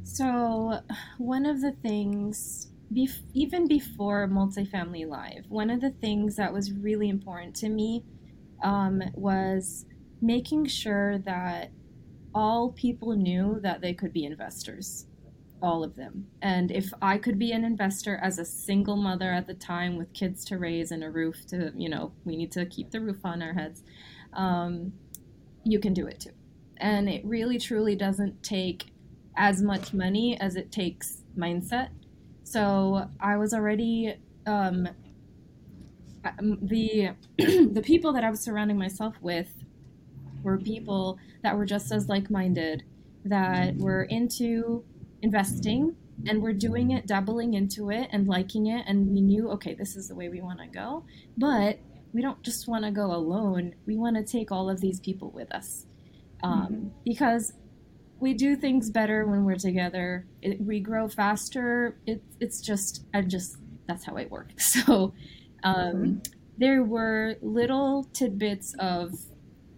So, 0.03 0.81
one 1.19 1.47
of 1.47 1.61
the 1.61 1.71
things 1.71 2.67
bef- 2.93 3.23
even 3.35 3.69
before 3.69 4.29
multifamily 4.29 5.09
live, 5.09 5.45
one 5.49 5.71
of 5.71 5.81
the 5.81 5.91
things 5.91 6.37
that 6.37 6.53
was 6.53 6.73
really 6.73 7.09
important 7.09 7.55
to 7.57 7.69
me 7.69 8.05
um, 8.63 9.03
was 9.15 9.87
making 10.21 10.67
sure 10.67 11.19
that 11.19 11.71
all 12.35 12.73
people 12.73 13.15
knew 13.17 13.59
that 13.63 13.81
they 13.81 13.95
could 13.95 14.13
be 14.13 14.25
investors 14.25 15.07
all 15.61 15.83
of 15.83 15.97
them. 15.97 16.27
And 16.43 16.71
if 16.71 16.93
i 17.03 17.19
could 17.19 17.39
be 17.39 17.53
an 17.53 17.65
investor 17.65 18.19
as 18.23 18.39
a 18.39 18.45
single 18.45 18.97
mother 18.97 19.33
at 19.33 19.47
the 19.47 19.55
time 19.55 19.97
with 19.97 20.13
kids 20.13 20.45
to 20.47 20.59
raise 20.59 20.93
and 20.93 21.03
a 21.03 21.11
roof 21.11 21.47
to 21.49 21.73
you 21.77 21.89
know 21.89 22.13
we 22.25 22.37
need 22.37 22.53
to 22.53 22.65
keep 22.67 22.91
the 22.91 23.01
roof 23.01 23.19
on 23.25 23.43
our 23.43 23.53
heads 23.53 23.83
um, 24.35 24.93
you 25.65 25.79
can 25.81 25.93
do 25.93 26.07
it 26.07 26.21
too. 26.21 26.31
And 26.79 27.09
it 27.09 27.25
really 27.25 27.59
truly 27.59 27.97
doesn't 27.97 28.43
take 28.43 28.93
as 29.37 29.63
much 29.63 29.93
money 29.93 30.41
as 30.41 30.57
it 30.57 30.73
takes 30.73 31.23
mindset 31.37 31.91
so 32.49 33.09
I 33.21 33.37
was 33.37 33.53
already 33.53 34.15
um, 34.47 34.89
the 36.41 37.11
the 37.39 37.83
people 37.85 38.13
that 38.15 38.25
I 38.25 38.31
was 38.31 38.41
surrounding 38.41 38.79
myself 38.79 39.15
with 39.21 39.49
were 40.43 40.57
people 40.57 41.19
that 41.43 41.57
were 41.57 41.67
just 41.67 41.93
as 41.93 42.09
like-minded, 42.09 42.85
that 43.25 43.77
were 43.77 44.05
into 44.05 44.85
investing 45.21 45.95
and 46.27 46.43
we're 46.43 46.55
doing 46.55 46.93
it, 46.93 47.07
dabbling 47.07 47.55
into 47.55 47.91
it 47.91 48.09
and 48.13 48.27
liking 48.27 48.67
it, 48.67 48.85
and 48.89 49.09
we 49.09 49.21
knew, 49.21 49.51
okay, 49.51 49.75
this 49.75 49.95
is 49.95 50.09
the 50.09 50.15
way 50.15 50.29
we 50.29 50.41
want 50.41 50.59
to 50.59 50.67
go. 50.67 51.05
But 51.37 51.79
we 52.13 52.23
don't 52.23 52.43
just 52.43 52.67
want 52.67 52.85
to 52.85 52.91
go 52.91 53.13
alone. 53.13 53.75
We 53.87 53.97
want 53.97 54.17
to 54.17 54.25
take 54.25 54.51
all 54.51 54.71
of 54.71 54.81
these 54.81 55.01
people 55.01 55.31
with 55.31 55.53
us. 55.53 55.87
Um, 56.43 56.63
mm-hmm. 56.63 56.89
Because 57.05 57.53
we 58.21 58.35
do 58.35 58.57
things 58.57 58.91
better 58.91 59.27
when 59.27 59.45
we're 59.45 59.57
together. 59.57 60.27
It, 60.43 60.61
we 60.61 60.81
grow 60.81 61.09
faster. 61.09 61.97
It, 62.07 62.23
it's 62.41 62.61
just, 62.61 63.05
I 63.15 63.23
just, 63.23 63.57
that's 63.87 64.05
how 64.05 64.17
I 64.17 64.27
work. 64.27 64.51
So 64.59 65.15
um, 65.63 65.75
mm-hmm. 65.75 66.15
there 66.57 66.83
were 66.85 67.37
little 67.43 68.05
tidbits 68.13 68.75
of 68.79 69.13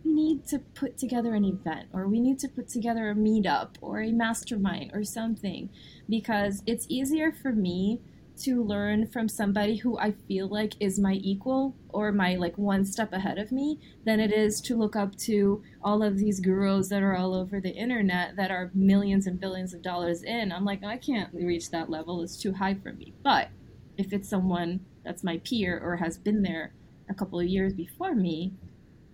we 0.04 0.12
need 0.12 0.47
to 0.49 0.59
put 0.59 0.99
together 0.99 1.35
an 1.35 1.44
event 1.44 1.88
or 1.92 2.09
we 2.09 2.20
need 2.20 2.38
to 2.40 2.49
put 2.49 2.68
together 2.68 3.11
a 3.11 3.14
meetup 3.14 3.75
or 3.80 4.00
a 4.00 4.12
mastermind 4.12 4.90
or 4.94 5.04
something 5.04 5.68
because 6.09 6.62
it's 6.66 6.87
easier 6.88 7.32
for 7.32 7.52
me 7.52 8.00
to 8.42 8.62
learn 8.62 9.06
from 9.06 9.28
somebody 9.28 9.76
who 9.76 9.99
I 9.99 10.12
feel 10.28 10.49
like 10.49 10.75
is 10.80 10.99
my 10.99 11.14
equal 11.14 11.75
or 11.88 12.12
my 12.12 12.37
like 12.37 12.56
one 12.59 12.85
step 12.85 13.12
ahead 13.12 13.38
of 13.38 13.52
me 13.52 13.78
than 14.04 14.20
it 14.20 14.32
is 14.32 14.61
to 14.62 14.76
look 14.76 14.97
up 14.97 15.16
to 15.18 15.62
all 15.82 16.02
of 16.02 16.18
these 16.18 16.40
gurus 16.40 16.88
that 16.88 17.02
are 17.02 17.16
all 17.16 17.35
over 17.35 17.61
the 17.61 17.75
internet 17.75 18.37
that 18.37 18.50
are 18.50 18.70
millions 18.75 19.26
and 19.26 19.40
billions 19.40 19.75
of 19.75 19.82
dollars 19.82 20.23
in. 20.23 20.52
I'm 20.52 20.64
like, 20.64 20.85
I 20.85 20.97
can't 20.97 21.32
reach 21.35 21.70
that 21.70 21.90
level. 21.90 22.23
It's 22.23 22.37
too 22.37 22.52
high 22.52 22.75
for 22.75 22.92
me. 22.92 23.14
But 23.23 23.49
if 23.97 24.12
it's 24.12 24.28
someone 24.28 24.80
that's 25.04 25.25
my 25.25 25.38
peer 25.38 25.78
or 25.78 25.97
has 25.97 26.18
been 26.18 26.42
there 26.42 26.73
a 27.09 27.14
couple 27.14 27.40
of 27.40 27.47
years 27.47 27.73
before 27.73 28.14
me, 28.14 28.52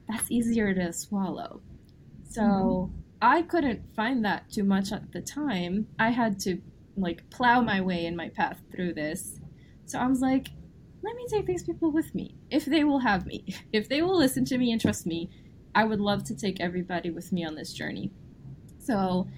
that's 0.08 0.30
easier 0.30 0.74
to 0.74 0.92
swallow. 0.92 1.60
So 2.28 2.42
mm-hmm. 2.42 2.94
I 3.22 3.42
couldn't 3.42 3.94
find 3.94 4.24
that 4.24 4.50
too 4.50 4.64
much 4.64 4.92
at 4.92 5.12
the 5.12 5.20
time. 5.20 5.88
I 5.98 6.10
had 6.10 6.38
to 6.40 6.60
like 6.96 7.28
plow 7.30 7.60
my 7.60 7.80
way 7.80 8.06
in 8.06 8.16
my 8.16 8.28
path 8.28 8.60
through 8.70 8.94
this. 8.94 9.40
So 9.84 9.98
I 9.98 10.06
was 10.06 10.20
like, 10.20 10.48
let 11.02 11.14
me 11.14 11.26
take 11.30 11.46
these 11.46 11.62
people 11.62 11.92
with 11.92 12.14
me 12.14 12.36
if 12.50 12.64
they 12.64 12.84
will 12.84 13.00
have 13.00 13.26
me. 13.26 13.44
If 13.72 13.88
they 13.88 14.02
will 14.02 14.16
listen 14.16 14.44
to 14.46 14.58
me 14.58 14.72
and 14.72 14.80
trust 14.80 15.06
me, 15.06 15.30
I 15.74 15.84
would 15.84 16.00
love 16.00 16.24
to 16.24 16.34
take 16.36 16.60
everybody 16.60 17.10
with 17.10 17.32
me 17.32 17.44
on 17.44 17.54
this 17.54 17.72
journey. 17.72 18.10
So 18.78 19.28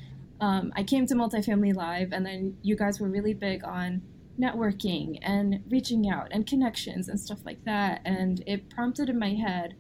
um, 0.41 0.73
I 0.77 0.85
came 0.85 1.07
to 1.07 1.15
Multifamily 1.15 1.75
Live, 1.75 2.13
and 2.13 2.25
then 2.25 2.57
you 2.63 2.77
guys 2.77 3.01
were 3.01 3.09
really 3.09 3.35
big 3.35 3.65
on 3.65 4.03
networking 4.41 5.19
and 5.23 5.65
reaching 5.69 6.09
out 6.09 6.29
and 6.31 6.47
connections 6.47 7.09
and 7.09 7.19
stuff 7.19 7.41
like 7.45 7.65
that. 7.65 8.01
And 8.05 8.43
it 8.47 8.71
prompted 8.71 9.09
in 9.09 9.19
my 9.19 9.35
head, 9.35 9.75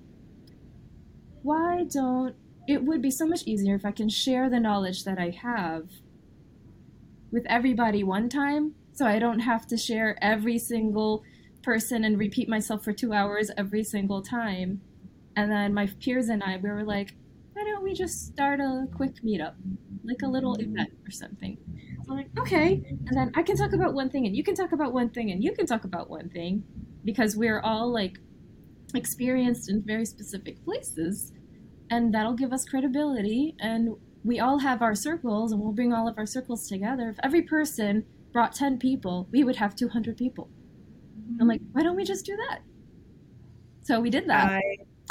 why 1.42 1.84
don't 1.84 2.34
it 2.66 2.82
would 2.82 3.00
be 3.00 3.10
so 3.10 3.26
much 3.26 3.44
easier 3.44 3.74
if 3.74 3.86
I 3.86 3.92
can 3.92 4.08
share 4.08 4.50
the 4.50 4.60
knowledge 4.60 5.04
that 5.04 5.18
I 5.18 5.30
have 5.30 5.88
with 7.30 7.44
everybody 7.48 8.02
one 8.02 8.28
time 8.28 8.74
so 8.92 9.06
I 9.06 9.18
don't 9.18 9.40
have 9.40 9.66
to 9.68 9.76
share 9.76 10.18
every 10.22 10.58
single 10.58 11.22
person 11.62 12.04
and 12.04 12.18
repeat 12.18 12.48
myself 12.48 12.82
for 12.82 12.92
two 12.92 13.12
hours 13.12 13.50
every 13.56 13.84
single 13.84 14.22
time. 14.22 14.80
And 15.36 15.52
then 15.52 15.72
my 15.72 15.88
peers 16.00 16.28
and 16.28 16.42
I, 16.42 16.56
we 16.56 16.68
were 16.68 16.84
like, 16.84 17.14
why 17.52 17.64
don't 17.64 17.82
we 17.84 17.94
just 17.94 18.26
start 18.26 18.60
a 18.60 18.86
quick 18.94 19.22
meetup, 19.24 19.54
like 20.04 20.22
a 20.22 20.28
little 20.28 20.54
event 20.56 20.90
or 21.06 21.10
something? 21.10 21.58
So 22.04 22.12
I'm 22.12 22.16
like, 22.16 22.28
okay. 22.38 22.82
And 23.06 23.16
then 23.16 23.30
I 23.34 23.42
can 23.42 23.56
talk 23.56 23.72
about 23.72 23.94
one 23.94 24.10
thing, 24.10 24.26
and 24.26 24.34
you 24.34 24.42
can 24.42 24.54
talk 24.54 24.72
about 24.72 24.92
one 24.92 25.10
thing, 25.10 25.30
and 25.30 25.42
you 25.44 25.52
can 25.52 25.66
talk 25.66 25.84
about 25.84 26.08
one 26.08 26.28
thing, 26.30 26.64
because 27.04 27.36
we're 27.36 27.60
all 27.60 27.92
like 27.92 28.18
experienced 28.94 29.70
in 29.70 29.82
very 29.82 30.06
specific 30.06 30.64
places, 30.64 31.32
and 31.90 32.14
that'll 32.14 32.34
give 32.34 32.52
us 32.52 32.64
credibility, 32.64 33.54
and 33.60 33.96
we 34.28 34.38
all 34.38 34.58
have 34.58 34.82
our 34.82 34.94
circles 34.94 35.52
and 35.52 35.60
we'll 35.60 35.72
bring 35.72 35.94
all 35.94 36.06
of 36.06 36.18
our 36.18 36.26
circles 36.26 36.68
together. 36.68 37.08
If 37.08 37.16
every 37.22 37.40
person 37.40 38.04
brought 38.30 38.54
10 38.54 38.78
people, 38.78 39.26
we 39.32 39.42
would 39.42 39.56
have 39.56 39.74
200 39.74 40.18
people. 40.18 40.50
Mm-hmm. 41.18 41.40
I'm 41.40 41.48
like, 41.48 41.62
why 41.72 41.82
don't 41.82 41.96
we 41.96 42.04
just 42.04 42.26
do 42.26 42.36
that? 42.36 42.60
So 43.84 44.00
we 44.00 44.10
did 44.10 44.28
that. 44.28 44.50
I, 44.50 44.60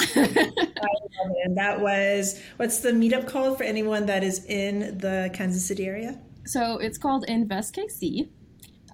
I 0.00 0.14
love 0.14 0.30
it. 0.36 1.36
And 1.44 1.58
that 1.58 1.80
was, 1.80 2.40
what's 2.58 2.78
the 2.78 2.92
meetup 2.92 3.26
called 3.26 3.58
for 3.58 3.64
anyone 3.64 4.06
that 4.06 4.22
is 4.22 4.44
in 4.44 4.96
the 4.98 5.30
Kansas 5.34 5.66
City 5.66 5.86
area? 5.86 6.20
So 6.46 6.78
it's 6.78 6.96
called 6.96 7.24
Invest 7.26 7.74
KC. 7.74 8.28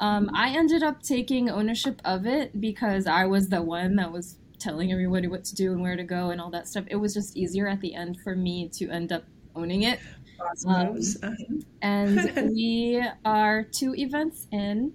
Um, 0.01 0.31
I 0.35 0.57
ended 0.57 0.83
up 0.83 1.03
taking 1.03 1.51
ownership 1.51 2.01
of 2.03 2.27
it 2.27 2.59
because 2.63 3.07
I 3.07 3.27
was 3.27 3.51
the 3.51 3.61
one 3.61 3.97
that 3.97 4.11
was 4.11 4.39
telling 4.59 4.91
everybody 4.91 5.29
what 5.29 5.45
to 5.45 5.55
do 5.55 5.73
and 5.73 5.83
where 5.83 5.97
to 5.97 6.03
go 6.03 6.31
and 6.31 6.41
all 6.41 6.51
that 6.53 6.67
stuff. 6.67 6.85
It 6.87 6.97
was 6.97 7.13
just 7.13 7.37
easier 7.37 7.69
at 7.69 7.83
the 7.83 7.95
end 7.95 8.21
for 8.25 8.35
me 8.35 8.71
to 8.71 8.89
end 8.89 9.13
up 9.13 9.25
owning 9.55 9.83
it. 9.83 10.01
Um, 10.67 11.01
and 11.83 12.51
we 12.53 13.03
are 13.25 13.63
two 13.63 13.95
events 13.95 14.47
in, 14.53 14.93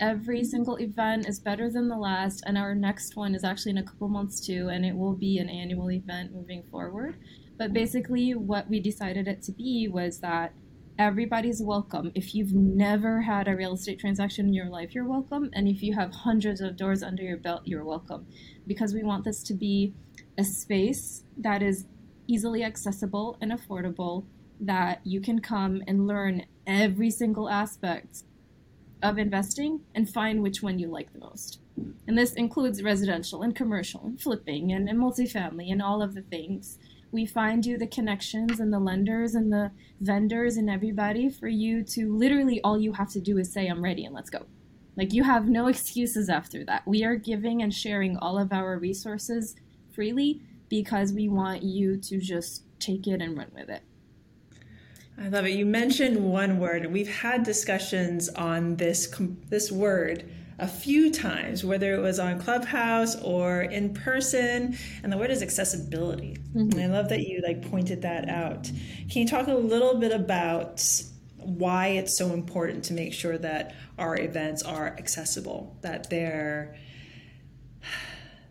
every 0.00 0.44
single 0.44 0.76
event 0.76 1.28
is 1.28 1.40
better 1.40 1.70
than 1.70 1.88
the 1.88 1.96
last, 1.96 2.42
and 2.46 2.58
our 2.58 2.74
next 2.74 3.16
one 3.16 3.34
is 3.34 3.44
actually 3.44 3.70
in 3.70 3.78
a 3.78 3.82
couple 3.82 4.08
months 4.08 4.44
too, 4.44 4.68
and 4.68 4.84
it 4.84 4.94
will 4.94 5.14
be 5.14 5.38
an 5.38 5.48
annual 5.48 5.90
event 5.90 6.32
moving 6.32 6.62
forward. 6.70 7.16
But 7.56 7.72
basically, 7.72 8.34
what 8.34 8.68
we 8.68 8.80
decided 8.80 9.28
it 9.28 9.42
to 9.42 9.52
be 9.52 9.88
was 9.88 10.18
that 10.20 10.52
everybody's 10.98 11.62
welcome. 11.62 12.10
If 12.14 12.34
you've 12.34 12.52
never 12.52 13.22
had 13.22 13.48
a 13.48 13.56
real 13.56 13.74
estate 13.74 14.00
transaction 14.00 14.46
in 14.46 14.54
your 14.54 14.68
life, 14.68 14.94
you're 14.94 15.08
welcome. 15.08 15.50
And 15.52 15.68
if 15.68 15.82
you 15.82 15.94
have 15.94 16.12
hundreds 16.12 16.60
of 16.60 16.76
doors 16.76 17.02
under 17.02 17.22
your 17.22 17.36
belt, 17.36 17.62
you're 17.64 17.84
welcome. 17.84 18.26
Because 18.66 18.92
we 18.92 19.02
want 19.02 19.24
this 19.24 19.42
to 19.44 19.54
be 19.54 19.94
a 20.38 20.44
space 20.44 21.24
that 21.38 21.62
is 21.62 21.86
easily 22.26 22.64
accessible 22.64 23.36
and 23.40 23.52
affordable, 23.52 24.24
that 24.60 25.00
you 25.04 25.20
can 25.20 25.40
come 25.40 25.82
and 25.86 26.06
learn 26.06 26.46
every 26.66 27.10
single 27.10 27.48
aspect 27.48 28.24
of 29.02 29.18
investing 29.18 29.80
and 29.94 30.08
find 30.08 30.42
which 30.42 30.62
one 30.62 30.78
you 30.78 30.88
like 30.88 31.12
the 31.12 31.18
most. 31.18 31.60
And 32.06 32.16
this 32.16 32.32
includes 32.34 32.82
residential 32.82 33.42
and 33.42 33.54
commercial 33.54 34.02
and 34.04 34.20
flipping 34.20 34.72
and, 34.72 34.88
and 34.88 34.98
multifamily 34.98 35.70
and 35.70 35.82
all 35.82 36.02
of 36.02 36.14
the 36.14 36.22
things. 36.22 36.78
We 37.12 37.26
find 37.26 37.64
you 37.66 37.76
the 37.76 37.86
connections 37.86 38.60
and 38.60 38.72
the 38.72 38.78
lenders 38.78 39.34
and 39.34 39.52
the 39.52 39.72
vendors 40.00 40.56
and 40.56 40.70
everybody 40.70 41.28
for 41.28 41.48
you 41.48 41.82
to 41.84 42.16
literally 42.16 42.60
all 42.62 42.78
you 42.78 42.92
have 42.92 43.10
to 43.10 43.20
do 43.20 43.38
is 43.38 43.52
say, 43.52 43.66
I'm 43.66 43.84
ready 43.84 44.04
and 44.04 44.14
let's 44.14 44.30
go. 44.30 44.46
Like 44.96 45.12
you 45.12 45.24
have 45.24 45.48
no 45.48 45.66
excuses 45.66 46.28
after 46.28 46.64
that. 46.64 46.86
We 46.86 47.04
are 47.04 47.16
giving 47.16 47.62
and 47.62 47.74
sharing 47.74 48.16
all 48.16 48.38
of 48.38 48.52
our 48.52 48.78
resources 48.78 49.56
freely 49.92 50.40
because 50.68 51.12
we 51.12 51.28
want 51.28 51.62
you 51.62 51.96
to 51.96 52.18
just 52.18 52.62
take 52.80 53.06
it 53.06 53.20
and 53.20 53.36
run 53.36 53.50
with 53.54 53.68
it. 53.68 53.82
I 55.18 55.28
love 55.28 55.46
it. 55.46 55.50
You 55.50 55.64
mentioned 55.64 56.24
one 56.24 56.58
word, 56.58 56.84
and 56.84 56.92
we've 56.92 57.08
had 57.08 57.44
discussions 57.44 58.28
on 58.28 58.76
this 58.76 59.14
this 59.48 59.70
word 59.70 60.28
a 60.58 60.68
few 60.68 61.10
times, 61.10 61.64
whether 61.64 61.94
it 61.94 62.00
was 62.00 62.18
on 62.18 62.40
Clubhouse 62.40 63.20
or 63.22 63.62
in 63.62 63.94
person, 63.94 64.76
and 65.02 65.12
the 65.12 65.16
word 65.16 65.30
is 65.30 65.42
accessibility. 65.42 66.36
Mm-hmm. 66.54 66.78
And 66.78 66.92
I 66.92 66.96
love 66.96 67.08
that 67.10 67.20
you 67.26 67.42
like 67.42 67.70
pointed 67.70 68.02
that 68.02 68.28
out. 68.28 68.64
Can 69.10 69.22
you 69.22 69.28
talk 69.28 69.46
a 69.46 69.54
little 69.54 69.96
bit 69.96 70.12
about 70.12 70.84
why 71.36 71.88
it's 71.88 72.16
so 72.16 72.32
important 72.32 72.84
to 72.84 72.94
make 72.94 73.12
sure 73.12 73.36
that 73.38 73.74
our 73.98 74.18
events 74.18 74.62
are 74.62 74.86
accessible, 74.86 75.76
that 75.82 76.10
they're 76.10 76.76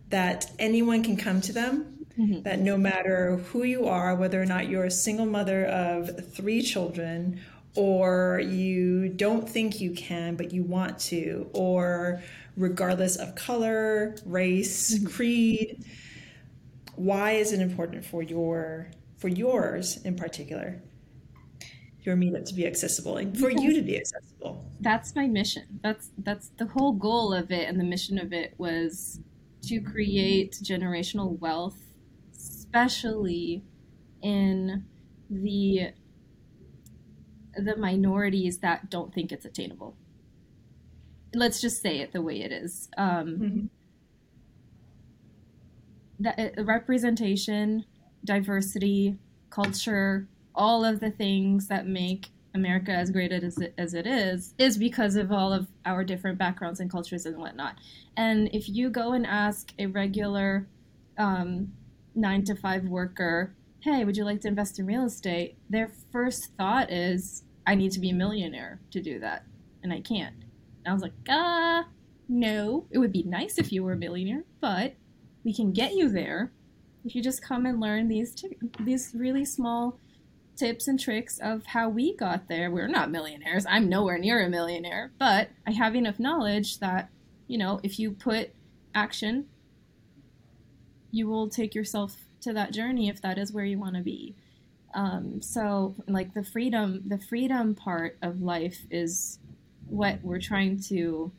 that 0.09 0.51
anyone 0.59 1.03
can 1.03 1.17
come 1.17 1.41
to 1.41 1.51
them 1.51 1.92
Mm-hmm. 2.17 2.43
That 2.43 2.59
no 2.59 2.77
matter 2.77 3.37
who 3.37 3.63
you 3.63 3.87
are, 3.87 4.15
whether 4.15 4.39
or 4.39 4.45
not 4.45 4.69
you're 4.69 4.83
a 4.83 4.91
single 4.91 5.25
mother 5.25 5.65
of 5.65 6.31
three 6.33 6.61
children, 6.61 7.41
or 7.75 8.39
you 8.39 9.09
don't 9.09 9.49
think 9.49 9.81
you 9.81 9.91
can, 9.91 10.35
but 10.35 10.53
you 10.53 10.63
want 10.63 10.99
to, 10.99 11.49
or 11.53 12.21
regardless 12.55 13.15
of 13.15 13.33
color, 13.33 14.15
race, 14.25 14.93
mm-hmm. 14.93 15.07
creed, 15.07 15.85
why 16.95 17.31
is 17.31 17.51
it 17.51 17.59
important 17.59 18.05
for 18.05 18.21
your 18.21 18.91
for 19.17 19.27
yours 19.27 19.97
in 20.03 20.15
particular? 20.15 20.81
your 22.05 22.17
meetup 22.17 22.45
to 22.45 22.53
be 22.53 22.67
accessible 22.67 23.17
and 23.17 23.37
for 23.37 23.49
you 23.49 23.73
to 23.73 23.81
be 23.81 23.97
accessible 23.97 24.65
that's 24.81 25.15
my 25.15 25.27
mission 25.27 25.63
that's 25.81 26.09
that's 26.19 26.49
the 26.57 26.65
whole 26.65 26.91
goal 26.91 27.33
of 27.33 27.51
it 27.51 27.67
and 27.67 27.79
the 27.79 27.83
mission 27.83 28.17
of 28.17 28.33
it 28.33 28.53
was 28.57 29.19
to 29.61 29.79
create 29.79 30.57
generational 30.61 31.39
wealth 31.39 31.79
especially 32.73 33.63
in 34.21 34.85
the 35.29 35.91
the 37.55 37.75
minorities 37.77 38.57
that 38.59 38.89
don't 38.89 39.13
think 39.13 39.31
it's 39.31 39.45
attainable. 39.45 39.95
Let's 41.35 41.61
just 41.61 41.83
say 41.83 41.99
it 41.99 42.11
the 42.11 42.21
way 42.21 42.41
it 42.41 42.51
is. 42.51 42.89
Um, 42.97 43.27
mm-hmm. 43.27 43.65
That 46.19 46.53
uh, 46.57 46.63
representation, 46.63 47.85
diversity, 48.25 49.19
culture, 49.51 50.27
all 50.55 50.83
of 50.83 50.99
the 50.99 51.11
things 51.11 51.67
that 51.67 51.85
make 51.85 52.29
America 52.55 52.91
as 52.91 53.11
great 53.11 53.31
as 53.31 53.59
it, 53.59 53.73
as 53.77 53.93
it 53.93 54.07
is, 54.07 54.55
is 54.57 54.79
because 54.79 55.15
of 55.15 55.31
all 55.31 55.53
of 55.53 55.67
our 55.85 56.03
different 56.03 56.39
backgrounds 56.39 56.79
and 56.79 56.89
cultures 56.89 57.27
and 57.27 57.37
whatnot. 57.37 57.75
And 58.17 58.49
if 58.51 58.67
you 58.67 58.89
go 58.89 59.13
and 59.13 59.27
ask 59.27 59.73
a 59.77 59.85
regular 59.85 60.67
um, 61.19 61.71
nine 62.15 62.43
to 62.45 62.55
five 62.55 62.83
worker, 62.85 63.55
hey, 63.81 64.05
would 64.05 64.17
you 64.17 64.23
like 64.23 64.41
to 64.41 64.47
invest 64.47 64.79
in 64.79 64.85
real 64.85 65.05
estate? 65.05 65.57
Their 65.69 65.91
first 66.11 66.51
thought 66.57 66.91
is, 66.91 67.43
I 67.65 67.75
need 67.75 67.91
to 67.93 67.99
be 67.99 68.09
a 68.11 68.15
millionaire 68.15 68.79
to 68.91 69.01
do 69.01 69.19
that, 69.19 69.45
and 69.83 69.91
I 69.91 70.01
can't. 70.01 70.35
And 70.35 70.87
I 70.87 70.93
was 70.93 71.01
like, 71.01 71.13
ah, 71.29 71.85
no. 72.27 72.85
It 72.91 72.97
would 72.97 73.11
be 73.11 73.23
nice 73.23 73.57
if 73.57 73.71
you 73.71 73.83
were 73.83 73.93
a 73.93 73.97
millionaire, 73.97 74.43
but 74.61 74.95
we 75.43 75.53
can 75.53 75.71
get 75.71 75.93
you 75.93 76.09
there 76.09 76.51
if 77.05 77.15
you 77.15 77.21
just 77.21 77.43
come 77.43 77.65
and 77.65 77.79
learn 77.79 78.07
these 78.07 78.33
t- 78.33 78.57
these 78.79 79.11
really 79.13 79.43
small 79.43 79.99
tips 80.55 80.87
and 80.87 80.99
tricks 80.99 81.39
of 81.39 81.65
how 81.65 81.89
we 81.89 82.15
got 82.15 82.47
there. 82.47 82.71
We're 82.71 82.87
not 82.87 83.11
millionaires. 83.11 83.65
I'm 83.67 83.89
nowhere 83.89 84.17
near 84.17 84.45
a 84.45 84.49
millionaire, 84.49 85.11
but 85.19 85.49
I 85.67 85.71
have 85.71 85.95
enough 85.95 86.19
knowledge 86.19 86.79
that, 86.79 87.09
you 87.47 87.57
know, 87.57 87.79
if 87.83 87.99
you 87.99 88.11
put 88.11 88.51
action 88.95 89.47
you 91.13 91.27
will 91.27 91.47
take 91.47 91.75
yourself 91.75 92.15
to 92.41 92.51
that 92.53 92.73
journey 92.73 93.07
if 93.07 93.21
that 93.21 93.37
is 93.37 93.53
where 93.53 93.63
you 93.63 93.77
want 93.77 93.95
to 93.95 94.01
be. 94.01 94.35
Um, 94.95 95.41
so, 95.41 95.95
like 96.07 96.33
the 96.33 96.43
freedom, 96.43 97.03
the 97.05 97.19
freedom 97.19 97.75
part 97.75 98.17
of 98.21 98.41
life 98.41 98.79
is 98.89 99.39
what 99.87 100.19
we're 100.23 100.41
trying 100.41 100.81
to 100.89 101.31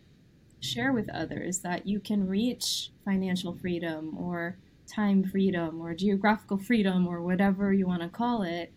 share 0.61 0.93
with 0.93 1.11
others 1.11 1.59
that 1.61 1.87
you 1.87 1.99
can 1.99 2.27
reach 2.27 2.91
financial 3.05 3.55
freedom 3.55 4.17
or 4.17 4.57
time 4.87 5.25
freedom 5.25 5.81
or 5.81 5.95
geographical 5.95 6.57
freedom 6.57 7.07
or 7.07 7.21
whatever 7.21 7.73
you 7.73 7.87
want 7.87 8.03
to 8.03 8.09
call 8.09 8.43
it. 8.43 8.73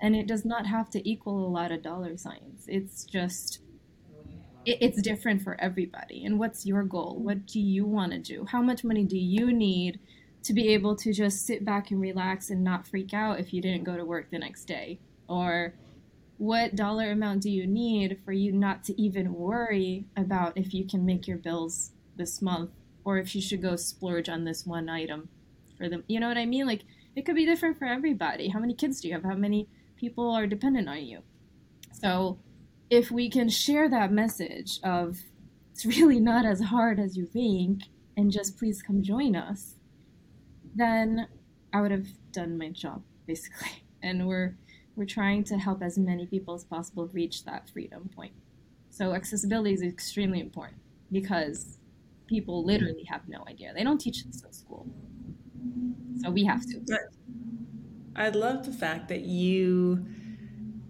And 0.00 0.14
it 0.14 0.26
does 0.26 0.44
not 0.44 0.66
have 0.66 0.90
to 0.90 1.08
equal 1.08 1.46
a 1.46 1.48
lot 1.48 1.72
of 1.72 1.82
dollar 1.82 2.16
signs. 2.18 2.64
It's 2.68 3.04
just, 3.04 3.60
it, 4.64 4.78
it's 4.80 5.02
different 5.02 5.42
for 5.42 5.58
everybody. 5.60 6.24
And 6.24 6.38
what's 6.38 6.66
your 6.66 6.82
goal? 6.82 7.16
What 7.18 7.46
do 7.46 7.60
you 7.60 7.86
want 7.86 8.12
to 8.12 8.18
do? 8.18 8.44
How 8.44 8.60
much 8.60 8.84
money 8.84 9.04
do 9.04 9.18
you 9.18 9.52
need 9.52 9.98
to 10.48 10.54
be 10.54 10.68
able 10.68 10.96
to 10.96 11.12
just 11.12 11.44
sit 11.44 11.62
back 11.62 11.90
and 11.90 12.00
relax 12.00 12.48
and 12.48 12.64
not 12.64 12.86
freak 12.86 13.12
out 13.12 13.38
if 13.38 13.52
you 13.52 13.60
didn't 13.60 13.84
go 13.84 13.98
to 13.98 14.04
work 14.04 14.30
the 14.30 14.38
next 14.38 14.64
day? 14.64 14.98
Or 15.28 15.74
what 16.38 16.74
dollar 16.74 17.10
amount 17.10 17.42
do 17.42 17.50
you 17.50 17.66
need 17.66 18.18
for 18.24 18.32
you 18.32 18.50
not 18.50 18.82
to 18.84 18.98
even 18.98 19.34
worry 19.34 20.06
about 20.16 20.56
if 20.56 20.72
you 20.72 20.86
can 20.86 21.04
make 21.04 21.28
your 21.28 21.36
bills 21.36 21.92
this 22.16 22.40
month 22.40 22.70
or 23.04 23.18
if 23.18 23.34
you 23.34 23.42
should 23.42 23.60
go 23.60 23.76
splurge 23.76 24.30
on 24.30 24.44
this 24.44 24.64
one 24.64 24.88
item 24.88 25.28
for 25.76 25.90
them? 25.90 26.02
You 26.08 26.18
know 26.18 26.28
what 26.28 26.38
I 26.38 26.46
mean? 26.46 26.66
Like 26.66 26.84
it 27.14 27.26
could 27.26 27.36
be 27.36 27.44
different 27.44 27.78
for 27.78 27.84
everybody. 27.84 28.48
How 28.48 28.58
many 28.58 28.72
kids 28.72 29.02
do 29.02 29.08
you 29.08 29.14
have? 29.14 29.24
How 29.24 29.34
many 29.34 29.68
people 29.96 30.30
are 30.30 30.46
dependent 30.46 30.88
on 30.88 31.04
you? 31.04 31.20
So 31.92 32.38
if 32.88 33.10
we 33.10 33.28
can 33.28 33.50
share 33.50 33.86
that 33.90 34.12
message 34.12 34.80
of 34.82 35.18
it's 35.72 35.84
really 35.84 36.20
not 36.20 36.46
as 36.46 36.62
hard 36.62 36.98
as 36.98 37.18
you 37.18 37.26
think 37.26 37.82
and 38.16 38.32
just 38.32 38.56
please 38.56 38.80
come 38.80 39.02
join 39.02 39.36
us 39.36 39.74
then 40.78 41.28
I 41.72 41.80
would 41.80 41.90
have 41.90 42.08
done 42.32 42.58
my 42.58 42.70
job 42.70 43.04
basically. 43.26 43.84
And 44.00 44.28
we're 44.28 44.56
we're 44.94 45.06
trying 45.06 45.42
to 45.44 45.58
help 45.58 45.82
as 45.82 45.98
many 45.98 46.24
people 46.26 46.54
as 46.54 46.64
possible 46.64 47.08
reach 47.08 47.44
that 47.44 47.68
freedom 47.68 48.08
point. 48.08 48.34
So 48.90 49.12
accessibility 49.12 49.74
is 49.74 49.82
extremely 49.82 50.38
important 50.40 50.82
because 51.10 51.78
people 52.28 52.64
literally 52.64 53.04
have 53.08 53.28
no 53.28 53.44
idea. 53.48 53.74
They 53.74 53.82
don't 53.82 54.00
teach 54.00 54.24
this 54.24 54.44
at 54.44 54.54
school. 54.54 54.88
So 56.16 56.30
we 56.30 56.44
have 56.44 56.64
to. 56.66 56.80
I 58.16 58.30
love 58.30 58.64
the 58.66 58.72
fact 58.72 59.08
that 59.08 59.22
you 59.22 60.06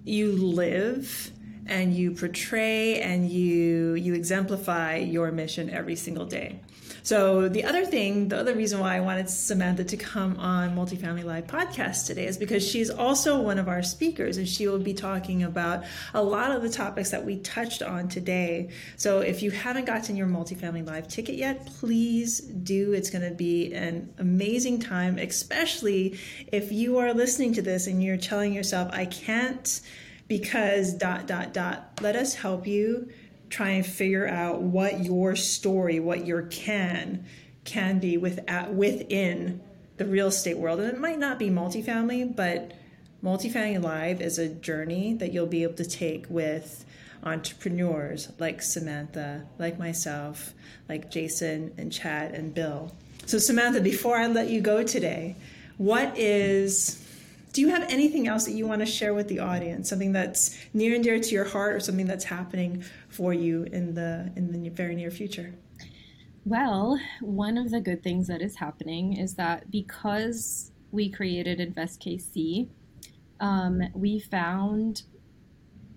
you 0.04 0.32
live 0.32 1.32
and 1.66 1.94
you 1.94 2.12
portray 2.12 3.00
and 3.00 3.30
you 3.30 3.94
you 3.94 4.14
exemplify 4.14 4.96
your 4.96 5.30
mission 5.32 5.68
every 5.70 5.96
single 5.96 6.26
day. 6.26 6.60
So 7.08 7.48
the 7.48 7.64
other 7.64 7.86
thing, 7.86 8.28
the 8.28 8.36
other 8.36 8.54
reason 8.54 8.80
why 8.80 8.94
I 8.94 9.00
wanted 9.00 9.30
Samantha 9.30 9.82
to 9.82 9.96
come 9.96 10.38
on 10.38 10.76
Multifamily 10.76 11.24
Live 11.24 11.46
podcast 11.46 12.06
today 12.06 12.26
is 12.26 12.36
because 12.36 12.62
she's 12.62 12.90
also 12.90 13.40
one 13.40 13.58
of 13.58 13.66
our 13.66 13.82
speakers 13.82 14.36
and 14.36 14.46
she 14.46 14.68
will 14.68 14.78
be 14.78 14.92
talking 14.92 15.42
about 15.42 15.84
a 16.12 16.22
lot 16.22 16.50
of 16.50 16.60
the 16.60 16.68
topics 16.68 17.10
that 17.12 17.24
we 17.24 17.38
touched 17.38 17.82
on 17.82 18.08
today. 18.08 18.68
So 18.98 19.20
if 19.20 19.42
you 19.42 19.50
haven't 19.50 19.86
gotten 19.86 20.16
your 20.16 20.26
Multifamily 20.26 20.86
Live 20.86 21.08
ticket 21.08 21.36
yet, 21.36 21.64
please 21.78 22.40
do. 22.40 22.92
It's 22.92 23.08
going 23.08 23.26
to 23.26 23.34
be 23.34 23.72
an 23.72 24.12
amazing 24.18 24.78
time, 24.80 25.16
especially 25.16 26.18
if 26.48 26.70
you 26.70 26.98
are 26.98 27.14
listening 27.14 27.54
to 27.54 27.62
this 27.62 27.86
and 27.86 28.04
you're 28.04 28.18
telling 28.18 28.52
yourself, 28.52 28.90
I 28.92 29.06
can't 29.06 29.80
because 30.28 30.92
dot 30.92 31.26
dot 31.26 31.54
dot. 31.54 32.00
Let 32.02 32.16
us 32.16 32.34
help 32.34 32.66
you 32.66 33.08
try 33.50 33.70
and 33.70 33.86
figure 33.86 34.26
out 34.26 34.60
what 34.60 35.04
your 35.04 35.36
story, 35.36 36.00
what 36.00 36.26
your 36.26 36.42
can 36.42 37.24
can 37.64 37.98
be 37.98 38.16
with, 38.16 38.40
within 38.70 39.60
the 39.98 40.04
real 40.04 40.28
estate 40.28 40.58
world. 40.58 40.80
And 40.80 40.90
it 40.90 40.98
might 40.98 41.18
not 41.18 41.38
be 41.38 41.50
multifamily, 41.50 42.34
but 42.34 42.72
multifamily 43.22 43.82
live 43.82 44.20
is 44.20 44.38
a 44.38 44.48
journey 44.48 45.14
that 45.14 45.32
you'll 45.32 45.46
be 45.46 45.62
able 45.64 45.74
to 45.74 45.84
take 45.84 46.26
with 46.28 46.84
entrepreneurs 47.24 48.30
like 48.38 48.62
Samantha, 48.62 49.44
like 49.58 49.78
myself, 49.78 50.54
like 50.88 51.10
Jason 51.10 51.74
and 51.76 51.92
Chad 51.92 52.32
and 52.34 52.54
Bill. 52.54 52.92
So, 53.26 53.38
Samantha, 53.38 53.80
before 53.80 54.16
I 54.16 54.26
let 54.28 54.48
you 54.48 54.60
go 54.60 54.82
today, 54.82 55.36
what 55.76 56.16
is 56.16 57.04
do 57.58 57.62
you 57.62 57.70
have 57.70 57.90
anything 57.90 58.28
else 58.28 58.44
that 58.44 58.52
you 58.52 58.68
want 58.68 58.78
to 58.78 58.86
share 58.86 59.14
with 59.14 59.26
the 59.26 59.40
audience? 59.40 59.88
Something 59.88 60.12
that's 60.12 60.56
near 60.74 60.94
and 60.94 61.02
dear 61.02 61.18
to 61.18 61.30
your 61.30 61.44
heart 61.44 61.74
or 61.74 61.80
something 61.80 62.06
that's 62.06 62.22
happening 62.22 62.84
for 63.08 63.34
you 63.34 63.64
in 63.64 63.94
the 63.94 64.30
in 64.36 64.52
the 64.52 64.68
very 64.68 64.94
near 64.94 65.10
future? 65.10 65.52
Well 66.44 67.00
one 67.20 67.58
of 67.58 67.72
the 67.72 67.80
good 67.80 68.04
things 68.04 68.28
that 68.28 68.42
is 68.42 68.54
happening 68.54 69.16
is 69.16 69.34
that 69.34 69.72
because 69.72 70.70
we 70.92 71.10
created 71.10 71.58
invest 71.58 72.00
kc 72.00 72.68
um, 73.40 73.82
we 73.92 74.20
found 74.20 75.02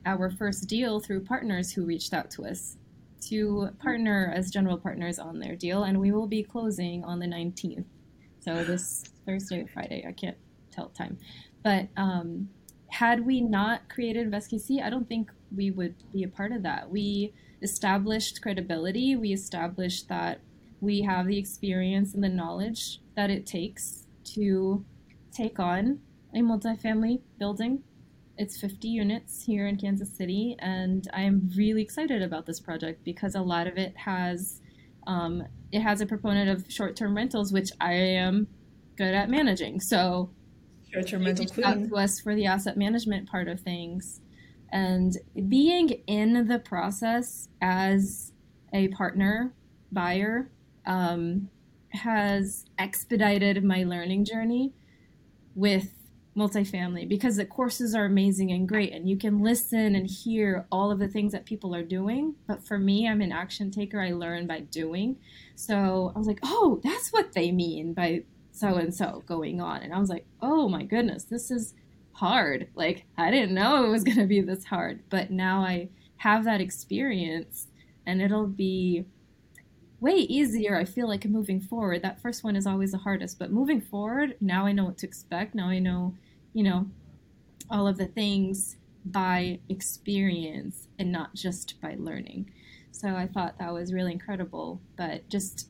our 0.08 0.32
first 0.32 0.68
deal 0.68 1.00
through 1.00 1.24
partners 1.24 1.72
who 1.72 1.86
reached 1.86 2.12
out 2.12 2.32
to 2.32 2.44
us 2.44 2.78
to 3.30 3.70
partner 3.80 4.34
as 4.36 4.50
general 4.50 4.78
partners 4.80 5.20
on 5.20 5.38
their 5.38 5.56
deal 5.56 5.84
and 5.84 6.00
we 6.00 6.12
will 6.12 6.28
be 6.28 6.42
closing 6.42 7.04
on 7.04 7.20
the 7.20 7.28
19th 7.28 7.86
so 8.40 8.64
this 8.64 9.04
thursday 9.28 9.62
or 9.62 9.68
friday 9.68 10.04
i 10.08 10.12
can't 10.12 10.38
tell 10.72 10.90
time. 10.90 11.18
But 11.64 11.90
um, 11.98 12.50
had 12.90 13.26
we 13.26 13.42
not 13.42 13.90
created 13.90 14.30
InvestKC, 14.30 14.82
I 14.84 14.90
don't 14.90 15.08
think 15.08 15.32
we 15.56 15.72
would 15.72 15.96
be 16.12 16.24
a 16.24 16.28
part 16.28 16.52
of 16.52 16.64
that. 16.64 16.90
We 16.90 17.34
established 17.62 18.42
credibility. 18.42 19.16
We 19.16 19.34
established 19.34 20.10
that 20.10 20.42
we 20.80 21.02
have 21.04 21.28
the 21.28 21.38
experience 21.38 22.14
and 22.14 22.24
the 22.24 22.30
knowledge 22.30 23.00
that 23.16 23.30
it 23.30 23.46
takes 23.46 24.08
to 24.24 24.84
take 25.32 25.60
on 25.60 26.00
a 26.34 26.40
multifamily 26.40 27.22
building. 27.38 27.84
It's 28.38 28.60
50 28.60 28.88
units 28.88 29.44
here 29.44 29.68
in 29.68 29.78
Kansas 29.78 30.12
City, 30.16 30.56
and 30.60 31.08
I 31.14 31.22
am 31.22 31.52
really 31.56 31.82
excited 31.82 32.22
about 32.22 32.46
this 32.46 32.60
project 32.60 33.04
because 33.04 33.36
a 33.36 33.42
lot 33.42 33.68
of 33.68 33.78
it 33.78 33.96
has 33.96 34.62
um, 35.08 35.44
it 35.72 35.82
has 35.82 36.02
a 36.02 36.06
proponent 36.06 36.50
of 36.50 36.72
short-term 36.72 37.16
rentals, 37.16 37.52
which 37.52 37.72
I 37.80 37.94
am 37.94 38.48
good 38.98 39.14
at 39.14 39.30
managing. 39.30 39.80
So 39.80 40.30
Queen. 41.54 41.90
to 41.90 41.96
us 41.96 42.20
for 42.20 42.36
the 42.36 42.46
asset 42.46 42.78
management 42.78 43.30
part 43.30 43.48
of 43.48 43.60
things, 43.60 44.22
and 44.72 45.18
being 45.48 45.90
in 46.08 46.48
the 46.48 46.60
process 46.60 47.48
as 47.62 48.32
a 48.74 48.88
partner 48.90 49.54
buyer 49.92 50.50
um, 50.86 51.50
has 51.90 52.66
expedited 52.80 53.64
my 53.64 53.84
learning 53.84 54.26
journey 54.26 54.74
with 55.56 55.94
multifamily 56.36 57.08
because 57.08 57.36
the 57.36 57.46
courses 57.46 57.94
are 57.94 58.06
amazing 58.06 58.52
and 58.52 58.68
great 58.68 58.94
and 58.94 59.10
you 59.10 59.18
can 59.18 59.44
listen 59.44 59.96
and 59.96 60.10
hear 60.10 60.66
all 60.72 60.90
of 60.90 60.98
the 60.98 61.08
things 61.08 61.34
that 61.34 61.46
people 61.46 61.76
are 61.76 61.84
doing. 61.84 62.36
But 62.48 62.66
for 62.66 62.80
me 62.80 63.08
i'm 63.08 63.22
an 63.22 63.32
action 63.32 63.70
taker. 63.70 64.00
I 64.00 64.12
learn 64.12 64.48
by 64.48 64.62
doing. 64.62 65.18
So 65.56 66.14
i 66.16 66.18
was 66.18 66.28
like 66.28 66.40
oh 66.44 66.80
that's 66.84 67.10
what 67.10 67.34
they 67.34 67.52
mean 67.52 67.94
by 67.94 68.24
so 68.52 68.76
and 68.76 68.94
so 68.94 69.24
going 69.26 69.62
on. 69.62 69.82
And 69.82 69.94
I 69.94 70.00
was 70.00 70.10
like, 70.10 70.26
oh 70.42 70.68
my 70.70 70.84
goodness, 70.84 71.24
this 71.24 71.52
is 71.52 71.74
hard. 72.14 72.68
Like, 72.76 73.06
I 73.18 73.32
didn't 73.32 73.54
know 73.54 73.86
it 73.86 73.90
was 73.90 74.04
going 74.06 74.18
to 74.18 74.26
be 74.26 74.42
this 74.42 74.66
hard. 74.66 75.02
But 75.10 75.32
now 75.32 75.62
I 75.62 75.90
have 76.18 76.44
that 76.46 76.62
experience 76.62 77.68
and 78.06 78.22
it'll 78.22 78.48
be 78.48 79.06
way 80.00 80.14
easier, 80.14 80.76
I 80.76 80.86
feel 80.86 81.08
like, 81.08 81.26
moving 81.26 81.62
forward. 81.62 82.02
That 82.02 82.22
first 82.22 82.44
one 82.44 82.56
is 82.56 82.68
always 82.68 82.92
the 82.92 82.98
hardest. 82.98 83.40
But 83.40 83.52
moving 83.52 83.82
forward, 83.82 84.36
now 84.42 84.66
I 84.66 84.72
know 84.72 84.86
what 84.86 84.98
to 85.00 85.08
expect. 85.08 85.56
Now 85.56 85.70
I 85.70 85.80
know, 85.80 86.16
you 86.54 86.64
know, 86.64 86.88
all 87.70 87.88
of 87.88 87.98
the 87.98 88.08
things 88.08 88.78
by 89.06 89.60
experience 89.70 90.88
and 91.00 91.12
not 91.12 91.34
just 91.34 91.80
by 91.82 91.96
learning. 91.98 92.52
So 92.92 93.16
I 93.16 93.28
thought 93.28 93.58
that 93.60 93.74
was 93.74 93.94
really 93.94 94.12
incredible. 94.12 94.82
But 94.98 95.28
just 95.30 95.70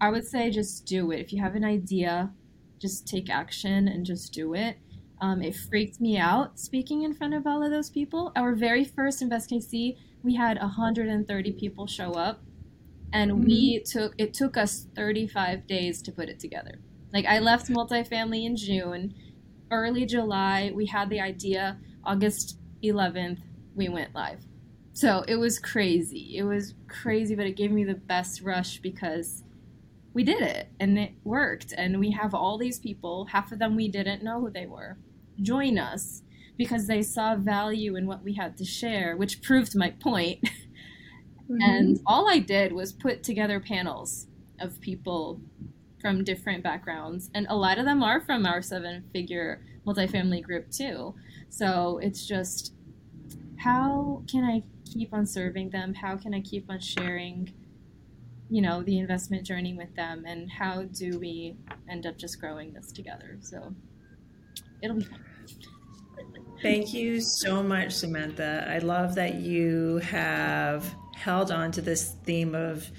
I 0.00 0.10
would 0.10 0.26
say 0.26 0.50
just 0.50 0.86
do 0.86 1.10
it. 1.10 1.20
If 1.20 1.32
you 1.32 1.42
have 1.42 1.54
an 1.54 1.64
idea, 1.64 2.32
just 2.80 3.06
take 3.06 3.28
action 3.28 3.88
and 3.88 4.04
just 4.04 4.32
do 4.32 4.54
it. 4.54 4.78
Um, 5.20 5.42
it 5.42 5.54
freaked 5.54 6.00
me 6.00 6.16
out 6.16 6.58
speaking 6.58 7.02
in 7.02 7.12
front 7.12 7.34
of 7.34 7.46
all 7.46 7.62
of 7.62 7.70
those 7.70 7.90
people. 7.90 8.32
Our 8.36 8.54
very 8.54 8.84
first 8.84 9.20
Invest 9.20 9.50
KC, 9.50 9.96
we 10.22 10.34
had 10.34 10.58
130 10.58 11.52
people 11.52 11.86
show 11.86 12.12
up, 12.12 12.40
and 13.12 13.30
mm-hmm. 13.30 13.44
we 13.44 13.82
took 13.84 14.14
it 14.16 14.32
took 14.32 14.56
us 14.56 14.86
35 14.96 15.66
days 15.66 16.00
to 16.02 16.12
put 16.12 16.30
it 16.30 16.40
together. 16.40 16.80
Like 17.12 17.26
I 17.26 17.38
left 17.40 17.68
multifamily 17.68 18.46
in 18.46 18.56
June, 18.56 19.14
early 19.70 20.06
July 20.06 20.72
we 20.74 20.86
had 20.86 21.10
the 21.10 21.20
idea. 21.20 21.78
August 22.02 22.58
11th 22.82 23.40
we 23.74 23.90
went 23.90 24.14
live. 24.14 24.40
So 24.94 25.22
it 25.28 25.36
was 25.36 25.58
crazy. 25.58 26.36
It 26.36 26.44
was 26.44 26.74
crazy, 26.88 27.34
but 27.34 27.46
it 27.46 27.56
gave 27.56 27.70
me 27.70 27.84
the 27.84 27.94
best 27.94 28.40
rush 28.40 28.78
because 28.78 29.44
we 30.12 30.24
did 30.24 30.42
it 30.42 30.68
and 30.78 30.98
it 30.98 31.12
worked. 31.24 31.72
And 31.76 32.00
we 32.00 32.10
have 32.12 32.34
all 32.34 32.58
these 32.58 32.78
people, 32.78 33.26
half 33.26 33.52
of 33.52 33.58
them 33.58 33.76
we 33.76 33.88
didn't 33.88 34.22
know 34.22 34.40
who 34.40 34.50
they 34.50 34.66
were, 34.66 34.98
join 35.40 35.78
us 35.78 36.22
because 36.56 36.86
they 36.86 37.02
saw 37.02 37.36
value 37.36 37.96
in 37.96 38.06
what 38.06 38.22
we 38.22 38.34
had 38.34 38.56
to 38.58 38.64
share, 38.64 39.16
which 39.16 39.42
proved 39.42 39.74
my 39.74 39.90
point. 39.90 40.48
Mm-hmm. 41.50 41.62
And 41.62 42.00
all 42.06 42.30
I 42.30 42.38
did 42.38 42.72
was 42.72 42.92
put 42.92 43.24
together 43.24 43.58
panels 43.58 44.28
of 44.60 44.80
people 44.80 45.40
from 46.00 46.22
different 46.22 46.62
backgrounds. 46.62 47.28
And 47.34 47.46
a 47.50 47.56
lot 47.56 47.78
of 47.78 47.84
them 47.84 48.02
are 48.02 48.20
from 48.20 48.46
our 48.46 48.62
seven 48.62 49.04
figure 49.12 49.60
multifamily 49.84 50.42
group, 50.42 50.70
too. 50.70 51.14
So 51.48 51.98
it's 52.02 52.24
just 52.24 52.72
how 53.58 54.22
can 54.30 54.44
I 54.44 54.62
keep 54.90 55.12
on 55.12 55.26
serving 55.26 55.70
them? 55.70 55.94
How 55.94 56.16
can 56.16 56.32
I 56.32 56.40
keep 56.40 56.70
on 56.70 56.80
sharing 56.80 57.52
you 58.50 58.60
know 58.60 58.82
the 58.82 58.98
investment 58.98 59.46
journey 59.46 59.74
with 59.74 59.94
them 59.94 60.24
and 60.26 60.50
how 60.50 60.82
do 60.82 61.18
we 61.18 61.56
end 61.88 62.06
up 62.06 62.18
just 62.18 62.40
growing 62.40 62.72
this 62.72 62.92
together. 62.92 63.36
So 63.40 63.74
it'll 64.82 64.96
be 64.96 65.04
fun. 65.04 65.24
Thank 66.60 66.92
you 66.92 67.20
so 67.20 67.62
much 67.62 67.92
samantha. 67.92 68.66
I 68.68 68.78
love 68.78 69.14
that 69.14 69.36
you 69.36 69.98
have 69.98 70.94
held 71.14 71.50
on 71.50 71.72
to 71.72 71.80
this 71.80 72.14
theme 72.24 72.54
of 72.54 72.90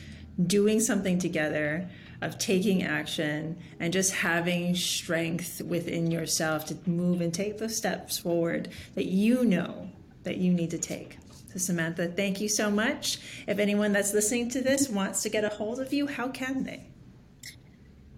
doing 0.47 0.79
something 0.79 1.19
together 1.19 1.87
of 2.21 2.37
taking 2.37 2.83
action 2.83 3.57
and 3.79 3.91
just 3.91 4.13
having 4.13 4.75
strength 4.75 5.61
within 5.61 6.11
yourself 6.11 6.65
to 6.65 6.77
move 6.87 7.19
and 7.19 7.33
take 7.33 7.57
those 7.57 7.75
steps 7.75 8.17
forward 8.17 8.69
that 8.95 9.05
you 9.05 9.43
know 9.43 9.89
that 10.23 10.37
you 10.37 10.53
need 10.53 10.69
to 10.69 10.77
take 10.77 11.17
so, 11.51 11.59
Samantha, 11.59 12.07
thank 12.07 12.39
you 12.39 12.47
so 12.47 12.71
much. 12.71 13.19
If 13.45 13.59
anyone 13.59 13.91
that's 13.91 14.13
listening 14.13 14.49
to 14.51 14.61
this 14.61 14.87
wants 14.87 15.21
to 15.23 15.29
get 15.29 15.43
a 15.43 15.49
hold 15.49 15.81
of 15.81 15.91
you, 15.91 16.07
how 16.07 16.29
can 16.29 16.63
they? 16.63 16.87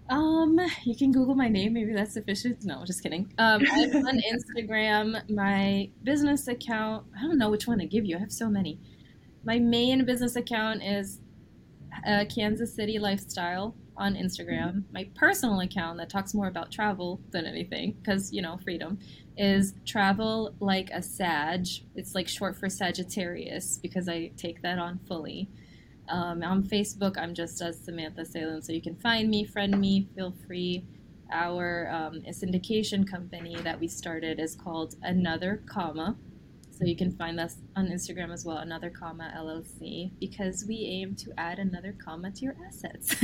Um, 0.08 0.60
you 0.84 0.94
can 0.96 1.10
Google 1.10 1.34
my 1.34 1.48
name. 1.48 1.72
Maybe 1.72 1.92
that's 1.92 2.12
sufficient. 2.12 2.64
No, 2.64 2.84
just 2.84 3.02
kidding. 3.02 3.32
Um, 3.38 3.64
I'm 3.72 4.06
on 4.06 4.20
Instagram. 4.32 5.28
My 5.30 5.90
business 6.04 6.46
account. 6.46 7.06
I 7.18 7.22
don't 7.22 7.38
know 7.38 7.50
which 7.50 7.66
one 7.66 7.78
to 7.78 7.86
give 7.86 8.04
you. 8.04 8.16
I 8.16 8.20
have 8.20 8.30
so 8.30 8.48
many. 8.48 8.78
My 9.44 9.58
main 9.58 10.04
business 10.04 10.36
account 10.36 10.84
is 10.84 11.20
uh, 12.06 12.26
Kansas 12.32 12.72
City 12.72 13.00
Lifestyle 13.00 13.74
on 13.96 14.14
Instagram. 14.14 14.84
My 14.92 15.08
personal 15.16 15.60
account 15.60 15.98
that 15.98 16.08
talks 16.08 16.34
more 16.34 16.46
about 16.46 16.70
travel 16.70 17.20
than 17.30 17.46
anything, 17.46 17.96
because 18.00 18.32
you 18.32 18.42
know 18.42 18.58
freedom, 18.62 18.98
is 19.36 19.74
travel 19.84 20.54
like 20.60 20.90
a 20.90 21.02
Sag. 21.02 21.66
It's 21.94 22.14
like 22.14 22.28
short 22.28 22.56
for 22.56 22.68
Sagittarius 22.68 23.78
because 23.82 24.08
I 24.08 24.30
take 24.36 24.62
that 24.62 24.78
on 24.78 25.00
fully. 25.08 25.48
Um, 26.08 26.42
on 26.42 26.62
Facebook, 26.62 27.16
I'm 27.16 27.34
just 27.34 27.60
as 27.62 27.78
Samantha 27.78 28.24
Salem, 28.24 28.60
so 28.60 28.72
you 28.72 28.82
can 28.82 28.96
find 28.96 29.28
me, 29.30 29.44
friend 29.44 29.80
me, 29.80 30.08
feel 30.14 30.34
free. 30.46 30.84
Our 31.32 31.88
um, 31.90 32.20
syndication 32.28 33.10
company 33.10 33.56
that 33.62 33.80
we 33.80 33.88
started 33.88 34.38
is 34.38 34.54
called 34.54 34.96
Another 35.02 35.62
Comma. 35.66 36.16
So 36.70 36.84
you 36.84 36.96
can 36.96 37.12
find 37.16 37.40
us 37.40 37.56
on 37.76 37.86
Instagram 37.88 38.32
as 38.32 38.44
well, 38.44 38.58
Another 38.58 38.90
Comma 38.90 39.32
LLC, 39.36 40.10
because 40.20 40.64
we 40.66 40.84
aim 40.84 41.14
to 41.16 41.32
add 41.38 41.58
another 41.58 41.96
comma 42.04 42.32
to 42.32 42.44
your 42.44 42.56
assets. 42.66 43.14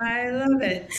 I 0.00 0.30
love 0.30 0.62
it. 0.62 0.92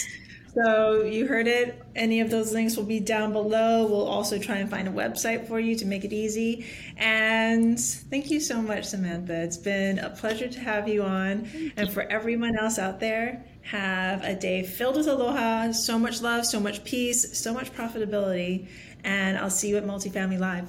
So 0.53 1.03
you 1.03 1.27
heard 1.27 1.47
it. 1.47 1.81
Any 1.95 2.19
of 2.19 2.29
those 2.29 2.51
links 2.51 2.75
will 2.75 2.83
be 2.83 2.99
down 2.99 3.31
below. 3.31 3.85
We'll 3.85 4.07
also 4.07 4.37
try 4.37 4.57
and 4.57 4.69
find 4.69 4.87
a 4.87 4.91
website 4.91 5.47
for 5.47 5.59
you 5.59 5.75
to 5.77 5.85
make 5.85 6.03
it 6.03 6.11
easy. 6.11 6.65
And 6.97 7.79
thank 7.79 8.29
you 8.29 8.41
so 8.41 8.61
much, 8.61 8.85
Samantha. 8.85 9.41
It's 9.43 9.55
been 9.55 9.99
a 9.99 10.09
pleasure 10.09 10.49
to 10.49 10.59
have 10.59 10.89
you 10.89 11.03
on. 11.03 11.73
And 11.77 11.89
for 11.89 12.01
everyone 12.03 12.57
else 12.57 12.79
out 12.79 12.99
there, 12.99 13.45
have 13.61 14.23
a 14.23 14.35
day 14.35 14.63
filled 14.63 14.97
with 14.97 15.07
aloha, 15.07 15.71
so 15.71 15.97
much 15.97 16.21
love, 16.21 16.45
so 16.45 16.59
much 16.59 16.83
peace, 16.83 17.39
so 17.39 17.53
much 17.53 17.71
profitability. 17.71 18.67
And 19.05 19.37
I'll 19.37 19.49
see 19.49 19.69
you 19.69 19.77
at 19.77 19.85
Multifamily 19.85 20.39
Live. 20.39 20.67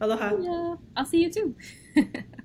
Aloha. 0.00 0.36
Yeah, 0.40 0.76
I'll 0.96 1.06
see 1.06 1.22
you 1.22 1.30
too. 1.30 1.56